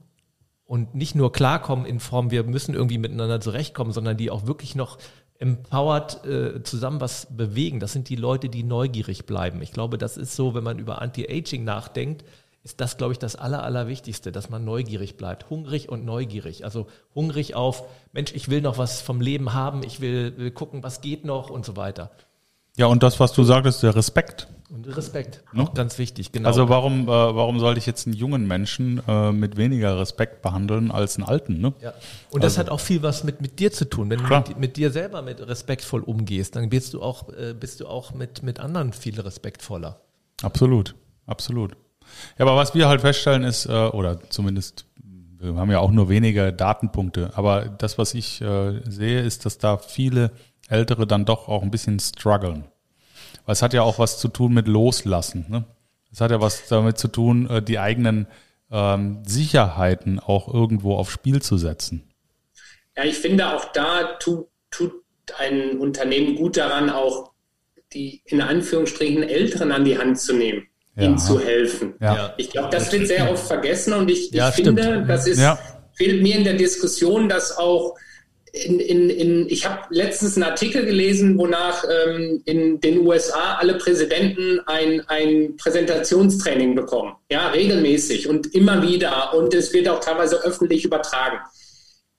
[0.64, 4.74] und nicht nur klarkommen in Form, wir müssen irgendwie miteinander zurechtkommen, sondern die auch wirklich
[4.74, 4.98] noch
[5.42, 7.80] empowered äh, zusammen was bewegen.
[7.80, 9.60] Das sind die Leute, die neugierig bleiben.
[9.60, 12.24] Ich glaube, das ist so, wenn man über Anti-Aging nachdenkt,
[12.62, 15.50] ist das, glaube ich, das Aller, Allerwichtigste, dass man neugierig bleibt.
[15.50, 16.64] Hungrig und neugierig.
[16.64, 20.84] Also hungrig auf, Mensch, ich will noch was vom Leben haben, ich will, will gucken,
[20.84, 22.12] was geht noch und so weiter.
[22.76, 24.48] Ja, und das, was du sagtest, der Respekt.
[24.70, 25.62] Und Respekt, Ne?
[25.64, 26.48] auch ganz wichtig, genau.
[26.48, 30.90] Also warum, äh, warum sollte ich jetzt einen jungen Menschen äh, mit weniger Respekt behandeln
[30.90, 31.60] als einen alten?
[31.60, 31.74] Ne?
[31.82, 31.92] Ja.
[32.30, 34.08] Und das Also- hat auch viel was mit, mit dir zu tun.
[34.08, 34.44] Wenn Klar.
[34.44, 37.86] du mit, mit dir selber mit respektvoll umgehst, dann bist du auch, äh, bist du
[37.86, 40.00] auch mit, mit anderen viel respektvoller.
[40.42, 40.94] Absolut,
[41.26, 41.72] absolut.
[42.38, 44.86] Ja, aber was wir halt feststellen ist, äh, oder zumindest,
[45.38, 49.58] wir haben ja auch nur wenige Datenpunkte, aber das, was ich äh, sehe, ist, dass
[49.58, 50.30] da viele
[50.68, 52.64] Ältere dann doch auch ein bisschen strugglen.
[53.44, 55.46] Weil es hat ja auch was zu tun mit Loslassen.
[55.48, 55.64] Ne?
[56.12, 58.26] Es hat ja was damit zu tun, äh, die eigenen
[58.70, 62.08] ähm, Sicherheiten auch irgendwo aufs Spiel zu setzen.
[62.96, 64.92] Ja, ich finde auch da tut, tut
[65.38, 67.30] ein Unternehmen gut daran, auch
[67.92, 71.04] die in Anführungsstrichen Älteren an die Hand zu nehmen, Ja.
[71.04, 71.94] ihnen zu helfen.
[72.00, 72.32] Ja.
[72.38, 75.08] Ich glaube, das wird sehr oft vergessen und ich, Ja, ich finde, stimmt.
[75.10, 75.58] das ist, Ja.
[75.94, 77.94] fehlt mir in der Diskussion, dass auch
[78.52, 83.74] in, in, in, ich habe letztens einen Artikel gelesen, wonach ähm, in den USA alle
[83.74, 87.14] Präsidenten ein, ein Präsentationstraining bekommen.
[87.30, 89.34] Ja, regelmäßig und immer wieder.
[89.34, 91.38] Und es wird auch teilweise öffentlich übertragen.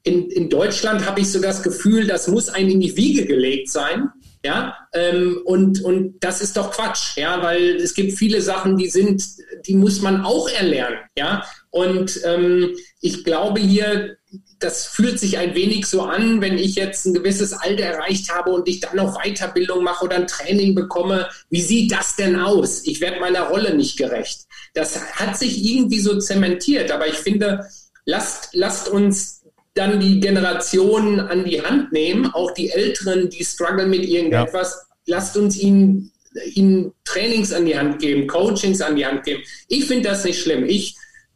[0.02, 3.70] In, in Deutschland habe ich so das Gefühl, das muss einem in die Wiege gelegt
[3.70, 4.10] sein.
[4.46, 8.90] Ja, ähm, und, und das ist doch Quatsch, ja, weil es gibt viele Sachen, die
[8.90, 9.24] sind,
[9.66, 11.46] die muss man auch erlernen, ja.
[11.70, 14.18] Und ähm, ich glaube hier,
[14.60, 18.52] das fühlt sich ein wenig so an, wenn ich jetzt ein gewisses Alter erreicht habe
[18.52, 21.28] und ich dann noch Weiterbildung mache oder ein Training bekomme.
[21.50, 22.86] Wie sieht das denn aus?
[22.86, 24.42] Ich werde meiner Rolle nicht gerecht.
[24.74, 27.68] Das hat sich irgendwie so zementiert, aber ich finde,
[28.06, 29.42] lasst, lasst uns
[29.74, 35.36] dann die Generationen an die Hand nehmen, auch die Älteren, die strugglen mit irgendetwas, lasst
[35.36, 36.12] uns ihnen,
[36.54, 39.44] ihnen Trainings an die Hand geben, Coachings an die Hand geben.
[39.68, 40.66] Ich finde das nicht schlimm.
[40.66, 40.96] Ich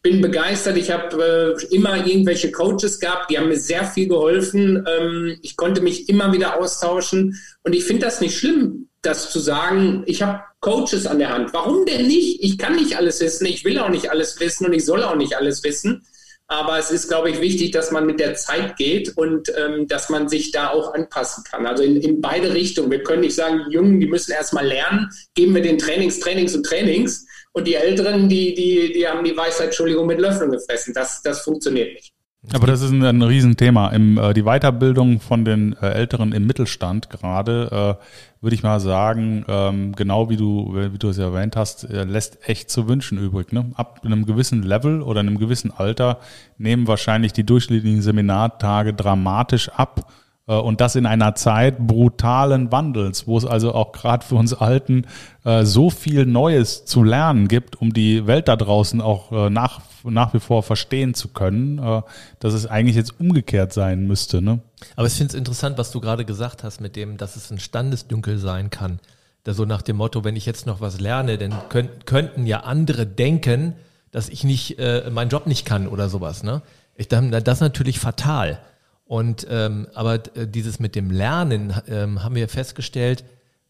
[0.10, 0.78] bin begeistert.
[0.78, 4.86] Ich habe äh, immer irgendwelche Coaches gehabt, die haben mir sehr viel geholfen.
[4.88, 9.40] Ähm, ich konnte mich immer wieder austauschen und ich finde das nicht schlimm, das zu
[9.40, 11.54] sagen, ich habe Coaches an der Hand.
[11.54, 12.42] Warum denn nicht?
[12.42, 15.18] Ich kann nicht alles wissen, ich will auch nicht alles wissen und ich soll auch
[15.18, 16.06] nicht alles wissen.
[16.50, 20.10] Aber es ist, glaube ich, wichtig, dass man mit der Zeit geht und ähm, dass
[20.10, 21.66] man sich da auch anpassen kann.
[21.66, 22.90] Also in, in beide Richtungen.
[22.90, 26.56] Wir können nicht sagen, die Jungen, die müssen erstmal lernen, geben wir den Trainings, Trainings
[26.56, 27.26] und Trainings.
[27.52, 30.94] Und die Älteren, die, die, die haben die Weisheit, Entschuldigung, mit Löffeln gefressen.
[30.94, 32.14] Das, das funktioniert nicht.
[32.54, 33.90] Aber das ist ein, ein Riesenthema.
[33.90, 38.80] Im, äh, die Weiterbildung von den äh, Älteren im Mittelstand gerade, äh, würde ich mal
[38.80, 42.88] sagen, ähm, genau wie du, wie du es ja erwähnt hast, äh, lässt echt zu
[42.88, 43.52] wünschen übrig.
[43.52, 43.72] Ne?
[43.76, 46.20] Ab einem gewissen Level oder einem gewissen Alter
[46.58, 50.10] nehmen wahrscheinlich die durchschnittlichen Seminartage dramatisch ab.
[50.48, 54.54] Äh, Und das in einer Zeit brutalen Wandels, wo es also auch gerade für uns
[54.54, 55.06] Alten
[55.44, 59.82] äh, so viel Neues zu lernen gibt, um die Welt da draußen auch äh, nach,
[60.10, 62.02] nach wie vor verstehen zu können, äh,
[62.40, 64.42] dass es eigentlich jetzt umgekehrt sein müsste.
[64.42, 64.60] Ne?
[64.96, 67.60] Aber ich finde es interessant, was du gerade gesagt hast, mit dem, dass es ein
[67.60, 69.00] Standesdünkel sein kann.
[69.44, 72.62] Da so nach dem Motto, wenn ich jetzt noch was lerne, dann könnt, könnten ja
[72.62, 73.74] andere denken,
[74.12, 76.44] dass ich nicht äh, meinen Job nicht kann oder sowas.
[76.44, 76.62] Ne?
[76.96, 78.60] Ich, das ist natürlich fatal.
[79.06, 83.24] Und ähm, aber äh, dieses mit dem Lernen ähm, haben wir festgestellt,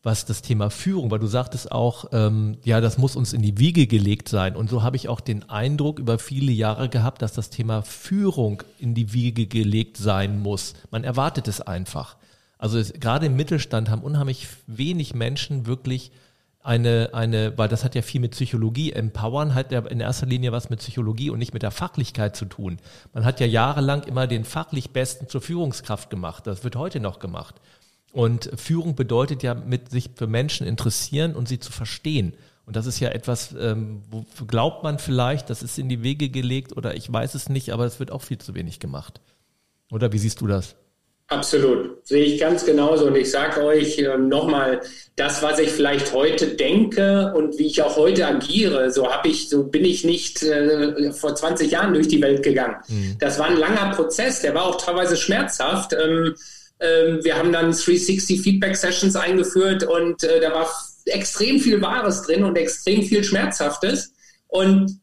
[0.08, 3.58] was das Thema Führung, weil du sagtest auch, ähm, ja, das muss uns in die
[3.58, 4.56] Wiege gelegt sein.
[4.56, 8.64] Und so habe ich auch den Eindruck über viele Jahre gehabt, dass das Thema Führung
[8.80, 10.76] in die Wiege gelegt sein muss.
[10.92, 12.16] Man erwartet es einfach.
[12.58, 16.14] Also es, gerade im Mittelstand haben unheimlich wenig Menschen wirklich
[16.64, 18.94] eine, eine, weil das hat ja viel mit Psychologie.
[18.94, 22.46] Empowern hat ja in erster Linie was mit Psychologie und nicht mit der Fachlichkeit zu
[22.46, 22.78] tun.
[23.14, 26.48] Man hat ja jahrelang immer den fachlich Besten zur Führungskraft gemacht.
[26.48, 27.56] Das wird heute noch gemacht.
[28.18, 32.34] Und Führung bedeutet ja, mit sich für Menschen interessieren und sie zu verstehen.
[32.66, 36.30] Und das ist ja etwas, ähm, wo glaubt man vielleicht, das ist in die Wege
[36.30, 39.22] gelegt oder ich weiß es nicht, aber es wird auch viel zu wenig gemacht.
[39.92, 40.76] Oder wie siehst du das?
[41.28, 43.06] Absolut, sehe ich ganz genauso.
[43.06, 44.82] Und ich sage euch äh, nochmal,
[45.16, 49.48] das, was ich vielleicht heute denke und wie ich auch heute agiere, so habe ich,
[49.48, 52.78] so bin ich nicht äh, vor 20 Jahren durch die Welt gegangen.
[52.88, 53.18] Mhm.
[53.20, 55.94] Das war ein langer Prozess, der war auch teilweise schmerzhaft.
[55.94, 56.34] Ähm,
[56.80, 60.70] wir haben dann 360 Feedback Sessions eingeführt und äh, da war
[61.06, 64.14] extrem viel Wahres drin und extrem viel Schmerzhaftes.
[64.48, 65.00] Und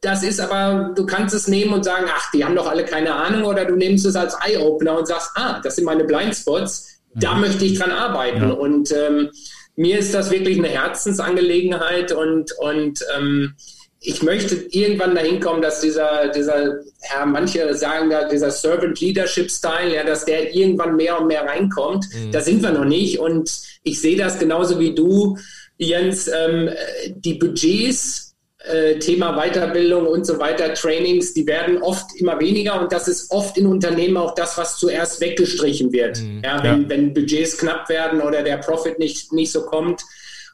[0.00, 3.14] das ist aber, du kannst es nehmen und sagen, ach, die haben doch alle keine
[3.14, 7.34] Ahnung, oder du nimmst es als Eye-Opener und sagst, ah, das sind meine Blindspots, da
[7.34, 7.40] mhm.
[7.40, 8.48] möchte ich dran arbeiten.
[8.48, 8.54] Ja.
[8.54, 9.30] Und ähm,
[9.76, 13.54] mir ist das wirklich eine Herzensangelegenheit und, und ähm,
[14.00, 16.78] ich möchte irgendwann dahin kommen, dass dieser, dieser,
[17.10, 21.44] ja, manche sagen da, dieser Servant Leadership Style, ja, dass der irgendwann mehr und mehr
[21.44, 22.06] reinkommt.
[22.14, 22.30] Mhm.
[22.30, 23.18] Da sind wir noch nicht.
[23.18, 23.50] Und
[23.82, 25.36] ich sehe das genauso wie du,
[25.78, 26.70] Jens, ähm,
[27.10, 28.28] die Budgets
[28.64, 33.30] äh, Thema Weiterbildung und so weiter, Trainings, die werden oft immer weniger und das ist
[33.30, 36.20] oft in Unternehmen auch das, was zuerst weggestrichen wird.
[36.20, 36.42] Mhm.
[36.44, 36.88] Ja, wenn, ja.
[36.88, 40.02] wenn Budgets knapp werden oder der Profit nicht, nicht so kommt.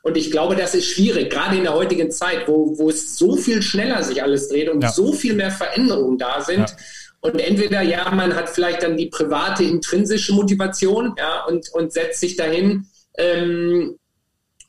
[0.05, 3.37] Und ich glaube, das ist schwierig, gerade in der heutigen Zeit, wo, wo es so
[3.37, 4.91] viel schneller sich alles dreht und ja.
[4.91, 6.69] so viel mehr Veränderungen da sind.
[6.69, 6.77] Ja.
[7.23, 12.21] Und entweder, ja, man hat vielleicht dann die private intrinsische Motivation, ja, und, und setzt
[12.21, 12.87] sich dahin,
[13.17, 13.99] ähm,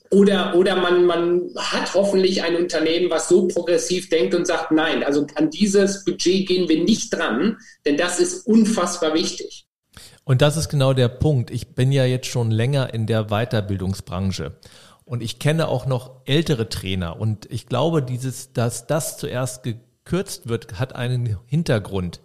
[0.09, 5.03] oder, oder man, man hat hoffentlich ein Unternehmen, was so progressiv denkt und sagt, nein,
[5.03, 9.65] also an dieses Budget gehen wir nicht dran, denn das ist unfassbar wichtig.
[10.23, 11.51] Und das ist genau der Punkt.
[11.51, 14.53] Ich bin ja jetzt schon länger in der Weiterbildungsbranche.
[15.05, 17.19] Und ich kenne auch noch ältere Trainer.
[17.19, 22.21] Und ich glaube, dieses, dass das zuerst gekürzt wird, hat einen Hintergrund.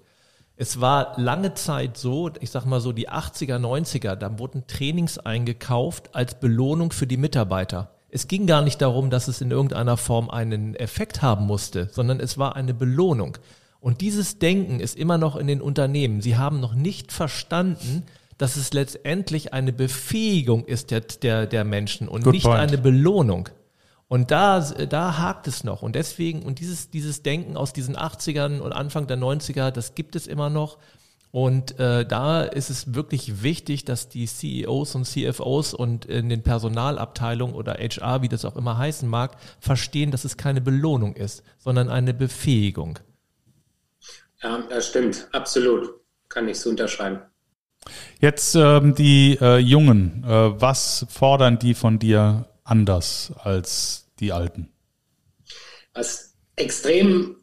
[0.57, 5.19] Es war lange Zeit so, ich sag mal so die 80er, 90er, da wurden Trainings
[5.19, 7.95] eingekauft als Belohnung für die Mitarbeiter.
[8.11, 12.21] Es ging gar nicht darum, dass es in irgendeiner Form einen Effekt haben musste, sondern
[12.21, 13.39] es war eine Belohnung.
[13.81, 16.21] Und dieses Denken ist immer noch in den Unternehmen.
[16.21, 18.05] Sie haben noch nicht verstanden,
[18.41, 22.59] dass es letztendlich eine Befähigung ist der, der, der Menschen und Good nicht point.
[22.59, 23.51] eine Belohnung.
[24.09, 25.83] Und da, da hakt es noch.
[25.83, 30.17] Und deswegen, und dieses, dieses Denken aus diesen 80ern und Anfang der 90er, das gibt
[30.17, 30.79] es immer noch.
[31.33, 36.43] Und äh, da ist es wirklich wichtig, dass die CEOs und CFOs und in den
[36.43, 41.45] Personalabteilungen oder HR, wie das auch immer heißen mag, verstehen, dass es keine Belohnung ist,
[41.59, 42.99] sondern eine Befähigung.
[44.43, 45.91] Ja, das stimmt, absolut.
[46.31, 47.21] Kann ich so unterschreiben.
[48.21, 54.71] Jetzt ähm, die äh, Jungen, äh, was fordern die von dir anders als die Alten?
[55.95, 57.37] Was extrem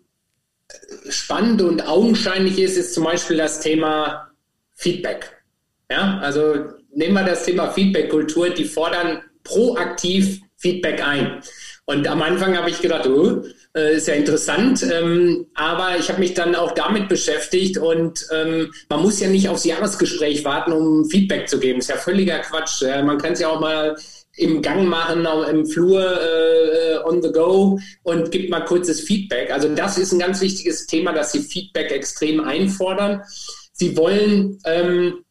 [1.09, 4.29] spannend und augenscheinlich ist, ist zum Beispiel das Thema
[4.73, 5.43] Feedback.
[5.89, 11.41] Ja, also nehmen wir das Thema Feedback-Kultur, die fordern proaktiv Feedback ein.
[11.89, 14.85] Und am Anfang habe ich gedacht, oh, äh, ist ja interessant.
[14.91, 19.47] Ähm, aber ich habe mich dann auch damit beschäftigt und ähm, man muss ja nicht
[19.47, 21.79] aufs Jahresgespräch warten, um Feedback zu geben.
[21.79, 22.81] Ist ja völliger Quatsch.
[22.81, 23.95] Man kann es ja auch mal
[24.35, 29.49] im Gang machen, im Flur, äh, on the go und gibt mal kurzes Feedback.
[29.49, 33.23] Also das ist ein ganz wichtiges Thema, dass sie Feedback extrem einfordern.
[33.71, 35.23] Sie wollen, ähm,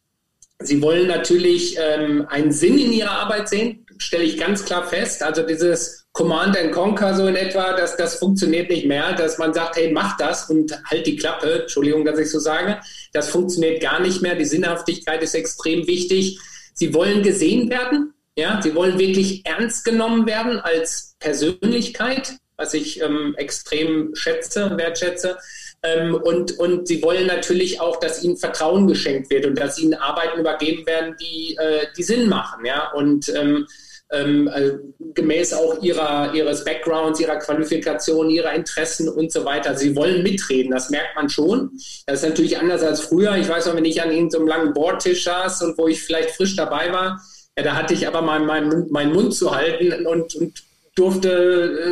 [0.59, 5.21] sie wollen natürlich ähm, einen Sinn in ihrer Arbeit sehen, stelle ich ganz klar fest.
[5.21, 9.53] Also dieses Command and Conquer so in etwa, dass das funktioniert nicht mehr, dass man
[9.53, 12.79] sagt, hey, mach das und halt die Klappe, Entschuldigung, dass ich so sage,
[13.13, 14.33] das funktioniert gar nicht mehr.
[14.33, 16.39] Die Sinnhaftigkeit ist extrem wichtig.
[16.73, 22.99] Sie wollen gesehen werden, ja, sie wollen wirklich ernst genommen werden als Persönlichkeit, was ich
[22.99, 25.37] ähm, extrem schätze, wertschätze.
[25.83, 29.93] Ähm, und, und sie wollen natürlich auch, dass ihnen Vertrauen geschenkt wird und dass ihnen
[29.93, 32.65] Arbeiten übergeben werden, die, äh, die Sinn machen.
[32.65, 33.67] Ja, und ähm,
[34.11, 34.71] ähm, äh,
[35.13, 39.75] gemäß auch ihrer, ihres Backgrounds, ihrer Qualifikation, ihrer Interessen und so weiter.
[39.75, 41.71] Sie wollen mitreden, das merkt man schon.
[42.05, 43.35] Das ist natürlich anders als früher.
[43.35, 46.55] Ich weiß noch, wenn ich an irgendeinem langen Bordtisch saß und wo ich vielleicht frisch
[46.55, 47.21] dabei war,
[47.57, 50.63] ja, da hatte ich aber mal meinen, meinen Mund zu halten und, und
[50.95, 51.29] durfte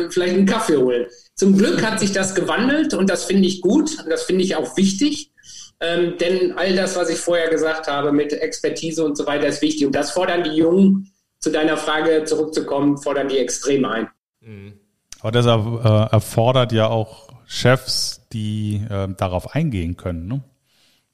[0.06, 1.06] äh, vielleicht einen Kaffee holen.
[1.34, 4.56] Zum Glück hat sich das gewandelt und das finde ich gut und das finde ich
[4.56, 5.32] auch wichtig.
[5.80, 9.60] Ähm, denn all das, was ich vorher gesagt habe mit Expertise und so weiter, ist
[9.60, 9.86] wichtig.
[9.86, 14.08] Und das fordern die Jungen zu deiner Frage zurückzukommen, fordern die extrem ein.
[14.40, 14.74] Mhm.
[15.20, 20.26] Aber das äh, erfordert ja auch Chefs, die äh, darauf eingehen können.
[20.26, 20.42] Ne?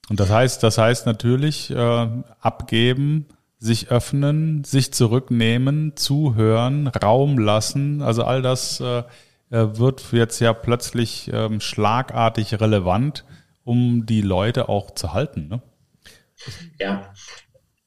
[0.08, 2.08] Und das heißt, das heißt natürlich äh,
[2.40, 3.26] abgeben,
[3.58, 8.02] sich öffnen, sich zurücknehmen, zuhören, Raum lassen.
[8.02, 9.04] Also all das äh,
[9.50, 13.24] äh wird jetzt ja plötzlich ähm, schlagartig relevant,
[13.62, 15.48] um die Leute auch zu halten.
[15.48, 15.62] Ne?
[16.80, 17.12] Ja,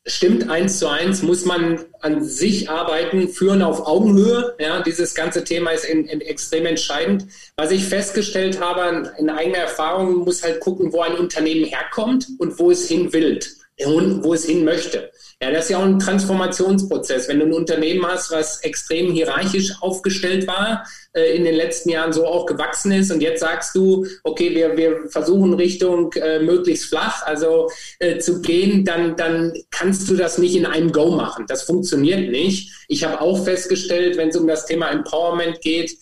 [0.05, 4.55] stimmt eins zu eins, muss man an sich arbeiten, führen auf Augenhöhe.
[4.59, 7.25] Ja, dieses ganze Thema ist in, in extrem entscheidend.
[7.57, 12.59] Was ich festgestellt habe in eigener Erfahrung, muss halt gucken, wo ein Unternehmen herkommt und
[12.59, 13.39] wo es hin will
[13.83, 15.11] und wo es hin möchte.
[15.41, 17.27] Ja, das ist ja auch ein Transformationsprozess.
[17.27, 20.85] Wenn du ein Unternehmen hast, was extrem hierarchisch aufgestellt war,
[21.15, 25.07] in den letzten Jahren so auch gewachsen ist und jetzt sagst du, okay, wir, wir
[25.09, 30.55] versuchen Richtung äh, möglichst flach, also äh, zu gehen, dann, dann kannst du das nicht
[30.55, 31.45] in einem Go machen.
[31.47, 32.71] Das funktioniert nicht.
[32.87, 35.95] Ich habe auch festgestellt, wenn es um das Thema Empowerment geht,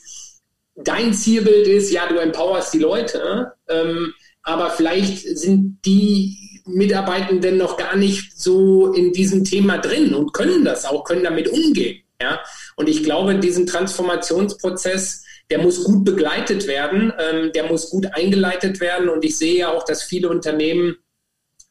[0.76, 7.78] dein Zielbild ist, ja, du empowerst die Leute, ähm, aber vielleicht sind die Mitarbeitenden noch
[7.78, 12.03] gar nicht so in diesem Thema drin und können das auch, können damit umgehen.
[12.24, 12.40] Ja?
[12.76, 18.80] Und ich glaube, diesen Transformationsprozess, der muss gut begleitet werden, ähm, der muss gut eingeleitet
[18.80, 19.10] werden.
[19.10, 20.96] Und ich sehe ja auch, dass viele Unternehmen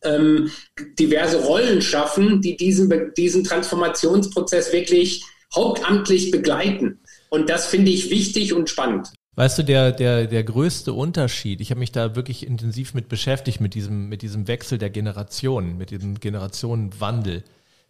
[0.04, 0.50] ähm,
[0.98, 5.24] diverse Rollen schaffen, die diesen, diesen Transformationsprozess wirklich
[5.54, 7.00] hauptamtlich begleiten.
[7.30, 9.08] Und das finde ich wichtig und spannend.
[9.34, 13.60] Weißt du, der, der, der größte Unterschied, ich habe mich da wirklich intensiv mit beschäftigt,
[13.60, 17.42] mit diesem, mit diesem Wechsel der Generationen, mit diesem Generationenwandel.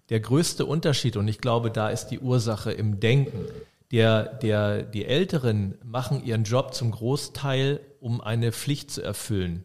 [0.08, 3.46] Der größte Unterschied, und ich glaube, da ist die Ursache im Denken.
[3.90, 9.64] Der, der, die Älteren machen ihren Job zum Großteil, um eine Pflicht zu erfüllen.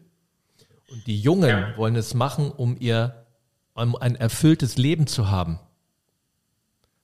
[0.90, 1.76] Und die Jungen ja.
[1.76, 3.26] wollen es machen, um ihr
[3.74, 5.60] um ein erfülltes Leben zu haben.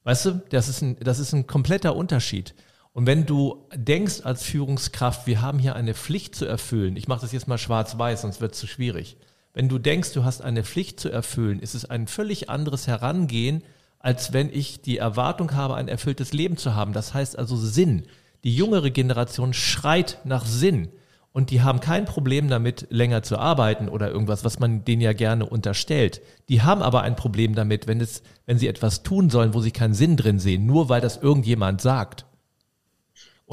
[0.03, 2.55] Weißt du, das ist ein, das ist ein kompletter Unterschied.
[2.93, 7.23] Und wenn du denkst als Führungskraft, wir haben hier eine Pflicht zu erfüllen, ich mache
[7.23, 9.17] das jetzt mal schwarz-weiß, sonst wird es zu schwierig.
[9.55, 13.63] Wenn du denkst, du hast eine Pflicht zu erfüllen, ist es ein völlig anderes Herangehen,
[14.01, 16.93] als wenn ich die Erwartung habe, ein erfülltes Leben zu haben.
[16.93, 18.03] Das heißt also Sinn.
[18.43, 20.89] Die jüngere Generation schreit nach Sinn.
[21.33, 25.13] Und die haben kein Problem damit, länger zu arbeiten oder irgendwas, was man denen ja
[25.13, 26.21] gerne unterstellt.
[26.49, 29.73] Die haben aber ein Problem damit, wenn, es, wenn sie etwas tun sollen, wo sie
[29.73, 32.27] keinen Sinn drin sehen, nur weil das irgendjemand sagt.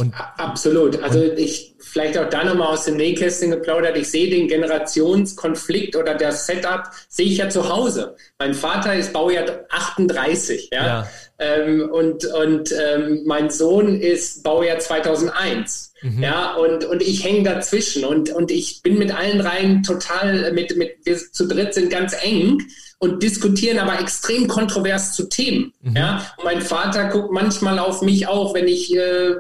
[0.02, 1.02] Und, Absolut.
[1.02, 3.98] Also ich vielleicht auch da nochmal aus dem Nähkästchen geplaudert.
[3.98, 8.16] Ich sehe den Generationskonflikt oder das Setup sehe ich ja zu Hause.
[8.40, 10.86] Mein Vater ist Baujahr 38, ja.
[10.86, 11.08] ja.
[11.40, 15.94] Ähm, und und ähm, mein Sohn ist Baujahr 2001.
[16.02, 16.24] Mhm.
[16.24, 20.76] Ja, und, und ich hänge dazwischen und, und ich bin mit allen dreien total, mit,
[20.76, 22.60] mit, wir zu dritt sind ganz eng
[22.98, 25.74] und diskutieren aber extrem kontrovers zu Themen.
[25.82, 25.96] Mhm.
[25.96, 29.36] Ja, und mein Vater guckt manchmal auf mich auch, wenn ich äh,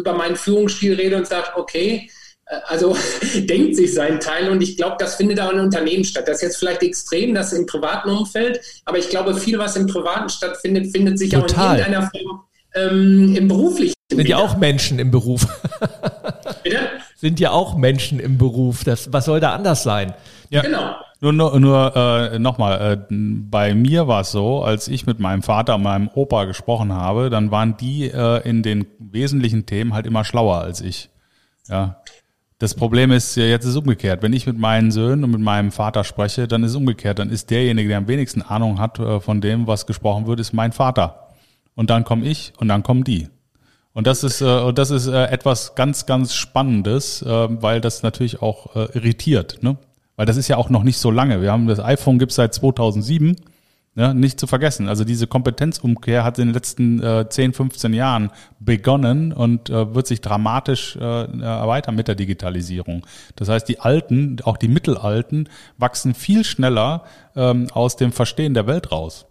[0.00, 2.10] über meinen Führungsstil rede und sagt, okay,
[2.46, 2.96] äh, also
[3.34, 6.26] denkt sich sein Teil und ich glaube, das findet auch in Unternehmen statt.
[6.26, 9.86] Das ist jetzt vielleicht extrem, das im privaten Umfeld, aber ich glaube, viel, was im
[9.86, 11.44] privaten stattfindet, findet sich Total.
[11.44, 12.40] auch in irgendeiner Form
[12.74, 13.94] ähm, im beruflichen.
[14.10, 15.46] Sind ja auch Menschen im Beruf.
[16.64, 16.78] Bitte?
[17.16, 18.82] Sind ja auch Menschen im Beruf.
[18.84, 20.14] Das, was soll da anders sein?
[20.50, 20.62] Ja.
[20.62, 20.96] Genau.
[21.20, 25.42] Nur, nur, nur äh, nochmal, äh, bei mir war es so, als ich mit meinem
[25.42, 30.06] Vater und meinem Opa gesprochen habe, dann waren die äh, in den wesentlichen Themen halt
[30.06, 31.10] immer schlauer als ich.
[31.68, 32.02] Ja.
[32.58, 34.22] Das Problem ist, jetzt ist es umgekehrt.
[34.22, 37.18] Wenn ich mit meinen Söhnen und mit meinem Vater spreche, dann ist es umgekehrt.
[37.18, 40.52] Dann ist derjenige, der am wenigsten Ahnung hat äh, von dem, was gesprochen wird, ist
[40.52, 41.28] mein Vater.
[41.74, 43.28] Und dann komme ich und dann kommen die.
[43.92, 47.28] Und das ist, äh, das ist äh, etwas ganz, ganz Spannendes, äh,
[47.62, 49.62] weil das natürlich auch äh, irritiert.
[49.62, 49.76] Ne?
[50.20, 51.40] Weil das ist ja auch noch nicht so lange.
[51.40, 53.36] Wir haben das iPhone gibt seit 2007.
[53.94, 54.86] Ja, nicht zu vergessen.
[54.86, 60.06] Also diese Kompetenzumkehr hat in den letzten äh, 10, 15 Jahren begonnen und äh, wird
[60.06, 63.06] sich dramatisch äh, erweitern mit der Digitalisierung.
[63.34, 65.48] Das heißt, die Alten, auch die Mittelalten,
[65.78, 67.04] wachsen viel schneller
[67.34, 69.24] ähm, aus dem Verstehen der Welt raus.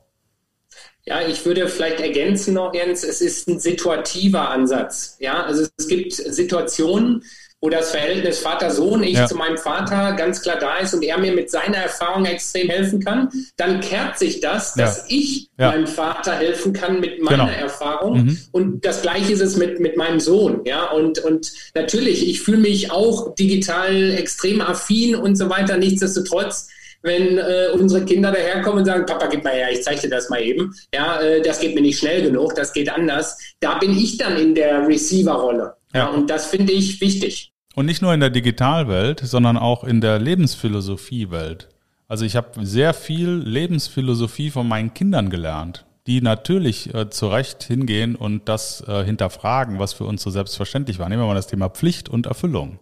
[1.06, 5.18] Ja, ich würde vielleicht ergänzen noch, Jens, es ist ein situativer Ansatz.
[5.20, 7.22] Ja, also es gibt Situationen,
[7.62, 9.28] wo das Verhältnis Vater-Sohn, ich ja.
[9.28, 13.04] zu meinem Vater ganz klar da ist und er mir mit seiner Erfahrung extrem helfen
[13.04, 15.04] kann, dann kehrt sich das, dass ja.
[15.18, 15.72] ich ja.
[15.72, 17.60] meinem Vater helfen kann mit meiner genau.
[17.60, 18.24] Erfahrung.
[18.24, 18.38] Mhm.
[18.52, 20.62] Und das Gleiche ist es mit, mit meinem Sohn.
[20.66, 25.76] Ja, und, und natürlich, ich fühle mich auch digital extrem affin und so weiter.
[25.76, 26.70] Nichtsdestotrotz,
[27.02, 30.30] wenn äh, unsere Kinder daherkommen und sagen, Papa, gib mal her, ich zeige dir das
[30.30, 30.74] mal eben.
[30.94, 33.38] Ja, äh, das geht mir nicht schnell genug, das geht anders.
[33.60, 35.76] Da bin ich dann in der Receiver-Rolle.
[35.94, 36.08] Ja.
[36.08, 37.52] und das finde ich wichtig.
[37.76, 41.70] Und nicht nur in der Digitalwelt, sondern auch in der Lebensphilosophie-Welt.
[42.08, 47.64] Also ich habe sehr viel Lebensphilosophie von meinen Kindern gelernt, die natürlich äh, zu Recht
[47.64, 51.08] hingehen und das äh, hinterfragen, was für uns so selbstverständlich war.
[51.08, 52.80] Nehmen wir mal das Thema Pflicht und Erfüllung.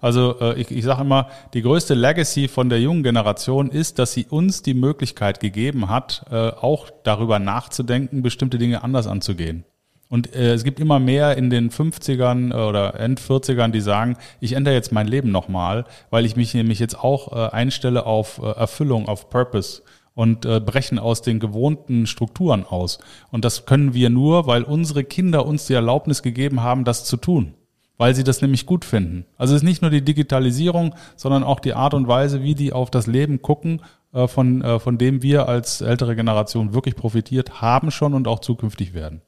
[0.00, 4.14] Also äh, ich, ich sage immer, die größte Legacy von der jungen Generation ist, dass
[4.14, 9.64] sie uns die Möglichkeit gegeben hat, äh, auch darüber nachzudenken, bestimmte Dinge anders anzugehen.
[10.10, 14.16] Und äh, es gibt immer mehr in den 50ern äh, oder End 40ern, die sagen,
[14.40, 18.40] ich ändere jetzt mein Leben nochmal, weil ich mich nämlich jetzt auch äh, einstelle auf
[18.42, 19.82] äh, Erfüllung, auf Purpose
[20.14, 22.98] und äh, brechen aus den gewohnten Strukturen aus.
[23.30, 27.16] Und das können wir nur, weil unsere Kinder uns die Erlaubnis gegeben haben, das zu
[27.16, 27.54] tun.
[27.96, 29.26] Weil sie das nämlich gut finden.
[29.38, 32.72] Also es ist nicht nur die Digitalisierung, sondern auch die Art und Weise, wie die
[32.72, 33.82] auf das Leben gucken,
[34.12, 38.40] äh, von, äh, von dem wir als ältere Generation wirklich profitiert haben schon und auch
[38.40, 39.22] zukünftig werden.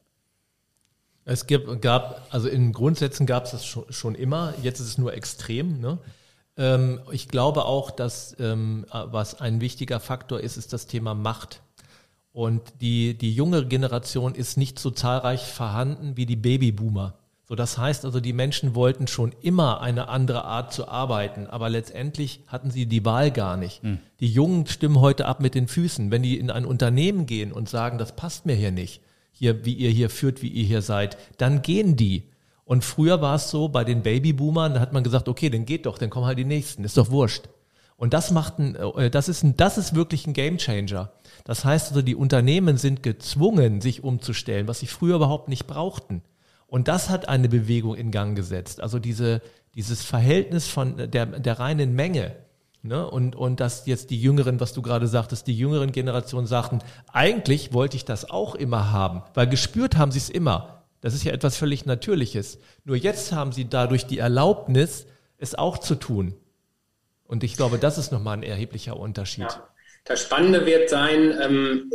[1.25, 5.13] Es gab, also in Grundsätzen gab es das schon, schon, immer, jetzt ist es nur
[5.13, 5.79] extrem.
[5.79, 5.99] Ne?
[6.57, 11.61] Ähm, ich glaube auch, dass ähm, was ein wichtiger Faktor ist, ist das Thema Macht.
[12.33, 17.13] Und die, die junge Generation ist nicht so zahlreich vorhanden wie die Babyboomer.
[17.45, 21.69] So, das heißt also, die Menschen wollten schon immer eine andere Art zu arbeiten, aber
[21.69, 23.83] letztendlich hatten sie die Wahl gar nicht.
[23.83, 23.99] Hm.
[24.19, 26.09] Die Jungen stimmen heute ab mit den Füßen.
[26.09, 29.02] Wenn die in ein Unternehmen gehen und sagen, das passt mir hier nicht,
[29.33, 32.29] hier, wie ihr hier führt, wie ihr hier seid, dann gehen die.
[32.63, 35.85] Und früher war es so, bei den Babyboomern, da hat man gesagt, okay, dann geht
[35.85, 37.49] doch, dann kommen halt die nächsten, ist doch wurscht.
[37.97, 41.11] Und das macht ein, äh, das ist ein, das ist wirklich ein Gamechanger.
[41.43, 46.21] Das heißt also, die Unternehmen sind gezwungen, sich umzustellen, was sie früher überhaupt nicht brauchten.
[46.67, 48.81] Und das hat eine Bewegung in Gang gesetzt.
[48.81, 49.41] Also diese,
[49.75, 52.35] dieses Verhältnis von der, der reinen Menge.
[52.85, 53.09] Ne?
[53.09, 56.79] Und, und dass jetzt die Jüngeren, was du gerade sagtest, die jüngeren Generationen sagten,
[57.13, 60.83] eigentlich wollte ich das auch immer haben, weil gespürt haben sie es immer.
[60.99, 62.59] Das ist ja etwas völlig Natürliches.
[62.83, 65.05] Nur jetzt haben sie dadurch die Erlaubnis,
[65.37, 66.33] es auch zu tun.
[67.25, 69.43] Und ich glaube, das ist nochmal ein erheblicher Unterschied.
[69.43, 69.67] Ja.
[70.05, 71.89] Das Spannende wird sein, ähm,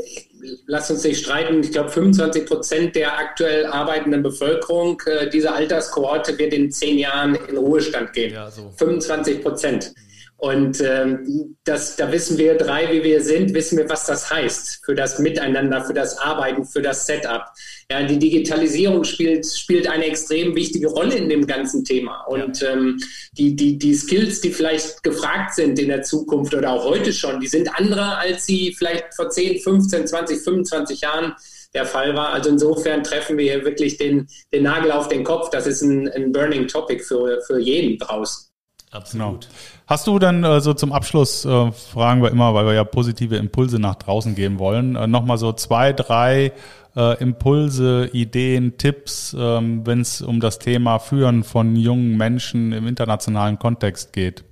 [0.66, 6.38] lass uns nicht streiten, ich glaube 25 Prozent der aktuell arbeitenden Bevölkerung äh, dieser Alterskohorte
[6.38, 8.32] wird in zehn Jahren in Ruhestand gehen.
[8.32, 8.72] Ja, so.
[8.78, 9.92] 25 Prozent.
[10.40, 14.84] Und ähm, das, da wissen wir drei, wie wir sind, wissen wir, was das heißt
[14.84, 17.46] für das Miteinander, für das Arbeiten, für das Setup.
[17.90, 22.20] Ja, die Digitalisierung spielt, spielt eine extrem wichtige Rolle in dem ganzen Thema.
[22.28, 22.70] Und ja.
[22.70, 23.00] ähm,
[23.32, 27.40] die, die, die Skills, die vielleicht gefragt sind in der Zukunft oder auch heute schon,
[27.40, 31.34] die sind andere, als sie vielleicht vor 10, 15, 20, 25 Jahren
[31.74, 32.28] der Fall war.
[32.28, 35.50] Also insofern treffen wir hier wirklich den, den Nagel auf den Kopf.
[35.50, 38.47] Das ist ein, ein Burning Topic für, für jeden draußen.
[38.90, 39.42] Absolut.
[39.42, 39.54] Genau.
[39.86, 43.36] Hast du dann äh, so zum Abschluss, äh, fragen wir immer, weil wir ja positive
[43.36, 46.52] Impulse nach draußen geben wollen, äh, nochmal so zwei, drei
[46.96, 52.86] äh, Impulse, Ideen, Tipps, ähm, wenn es um das Thema Führen von jungen Menschen im
[52.86, 54.44] internationalen Kontext geht?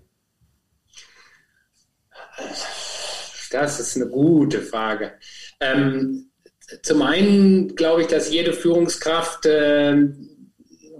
[3.51, 5.12] Das ist eine gute Frage.
[5.61, 6.30] Ähm,
[6.82, 9.97] zum einen glaube ich, dass jede Führungskraft äh,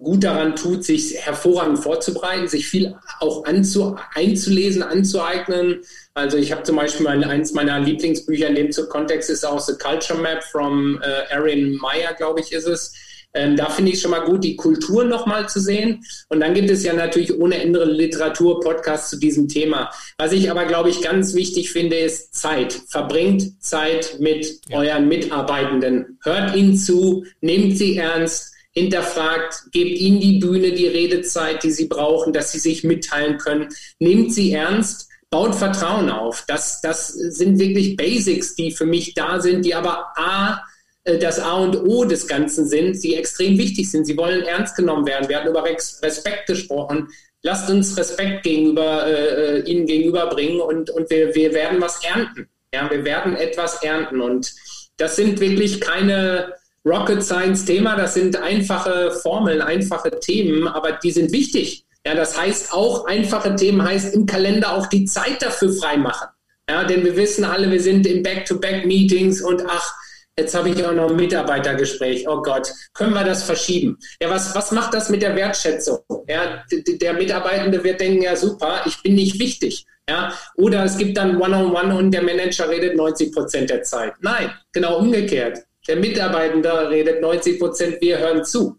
[0.07, 5.80] gut daran tut, sich hervorragend vorzubereiten, sich viel auch anzu, einzulesen, anzueignen.
[6.14, 9.74] Also ich habe zum Beispiel mein, eins meiner Lieblingsbücher in dem Kontext ist auch The
[9.74, 12.92] Culture Map from äh, Erin Meyer, glaube ich, ist es.
[13.34, 16.04] Ähm, da finde ich schon mal gut, die Kultur nochmal zu sehen.
[16.28, 19.90] Und dann gibt es ja natürlich ohne Ende Literatur, Podcasts zu diesem Thema.
[20.18, 22.80] Was ich aber, glaube ich, ganz wichtig finde, ist Zeit.
[22.88, 24.78] Verbringt Zeit mit ja.
[24.78, 26.18] euren Mitarbeitenden.
[26.22, 31.87] Hört ihnen zu, nehmt sie ernst hinterfragt, gebt ihnen die Bühne, die Redezeit, die sie
[31.87, 33.68] brauchen, dass sie sich mitteilen können,
[33.99, 36.45] nehmt sie ernst, baut Vertrauen auf.
[36.47, 40.62] Das, das sind wirklich Basics, die für mich da sind, die aber A,
[41.05, 44.05] äh, das A und O des Ganzen sind, die extrem wichtig sind.
[44.05, 45.29] Sie wollen ernst genommen werden.
[45.29, 47.09] Wir hatten über Respekt gesprochen.
[47.43, 52.49] Lasst uns Respekt gegenüber äh, äh, ihnen gegenüberbringen und, und wir, wir werden was ernten.
[52.74, 54.20] Ja, wir werden etwas ernten.
[54.20, 54.53] Und
[54.99, 56.53] das sind wirklich keine
[56.87, 57.97] Rocket Science Thema.
[57.97, 61.84] Das sind einfache Formeln, einfache Themen, aber die sind wichtig.
[62.07, 66.28] Ja, das heißt auch, einfache Themen heißt im Kalender auch die Zeit dafür freimachen.
[66.70, 69.95] Ja, denn wir wissen alle, wir sind in Back-to-Back-Meetings und ach,
[70.39, 72.28] jetzt habe ich auch noch ein Mitarbeitergespräch.
[72.28, 73.99] Oh Gott, können wir das verschieben?
[74.22, 75.99] Ja, was, was macht das mit der Wertschätzung?
[76.28, 79.84] Ja, der Mitarbeitende wird denken, ja super, ich bin nicht wichtig.
[80.09, 83.82] Ja, oder es gibt dann One-on-One -on -one und der Manager redet 90 Prozent der
[83.82, 84.12] Zeit.
[84.20, 85.66] Nein, genau umgekehrt.
[85.89, 88.78] Der Mitarbeitende redet 90 Prozent, wir hören zu.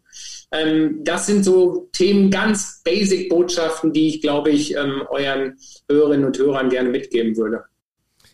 [0.51, 5.57] Ähm, das sind so Themen, ganz basic Botschaften, die ich, glaube ich, ähm, euren
[5.89, 7.63] Hörerinnen und Hörern gerne mitgeben würde.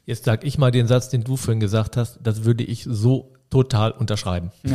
[0.05, 3.34] Jetzt sag ich mal den Satz, den du vorhin gesagt hast, das würde ich so
[3.49, 4.51] total unterschreiben.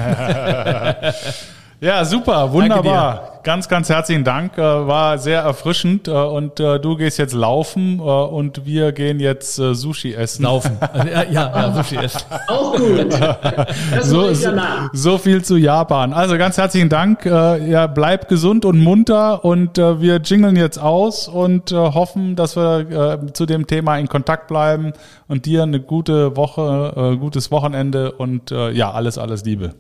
[1.81, 3.41] Ja, super, wunderbar.
[3.45, 4.59] Ganz, ganz herzlichen Dank.
[4.59, 6.09] Äh, war sehr erfrischend.
[6.09, 10.43] Äh, und äh, du gehst jetzt laufen und wir gehen jetzt Sushi essen.
[10.43, 10.76] Laufen.
[11.09, 12.20] Ja, ja, Sushi essen.
[12.49, 13.12] Auch gut.
[14.03, 14.51] so, so,
[14.93, 16.12] so, viel zu Japan.
[16.12, 17.24] Also ganz herzlichen Dank.
[17.24, 23.47] Ja, bleib gesund und munter und wir jingeln jetzt aus und hoffen, dass wir zu
[23.47, 24.93] dem Thema in Kontakt bleiben
[25.29, 29.74] und dir eine gute Woche, gutes Wochenende und ja, alles, alles Liebe.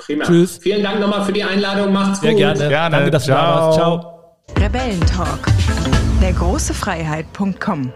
[0.00, 0.24] Prima.
[0.24, 0.58] Tschüss.
[0.58, 1.92] Vielen Dank nochmal für die Einladung.
[1.92, 2.38] Macht's Sehr gut.
[2.38, 2.68] Gerne.
[2.68, 2.96] gerne.
[2.96, 3.36] Danke, dass Ciao.
[3.36, 3.78] du da warst.
[3.78, 4.34] Ciao.
[4.58, 5.46] Rebellentalk.
[6.20, 7.92] Der große Freiheit.com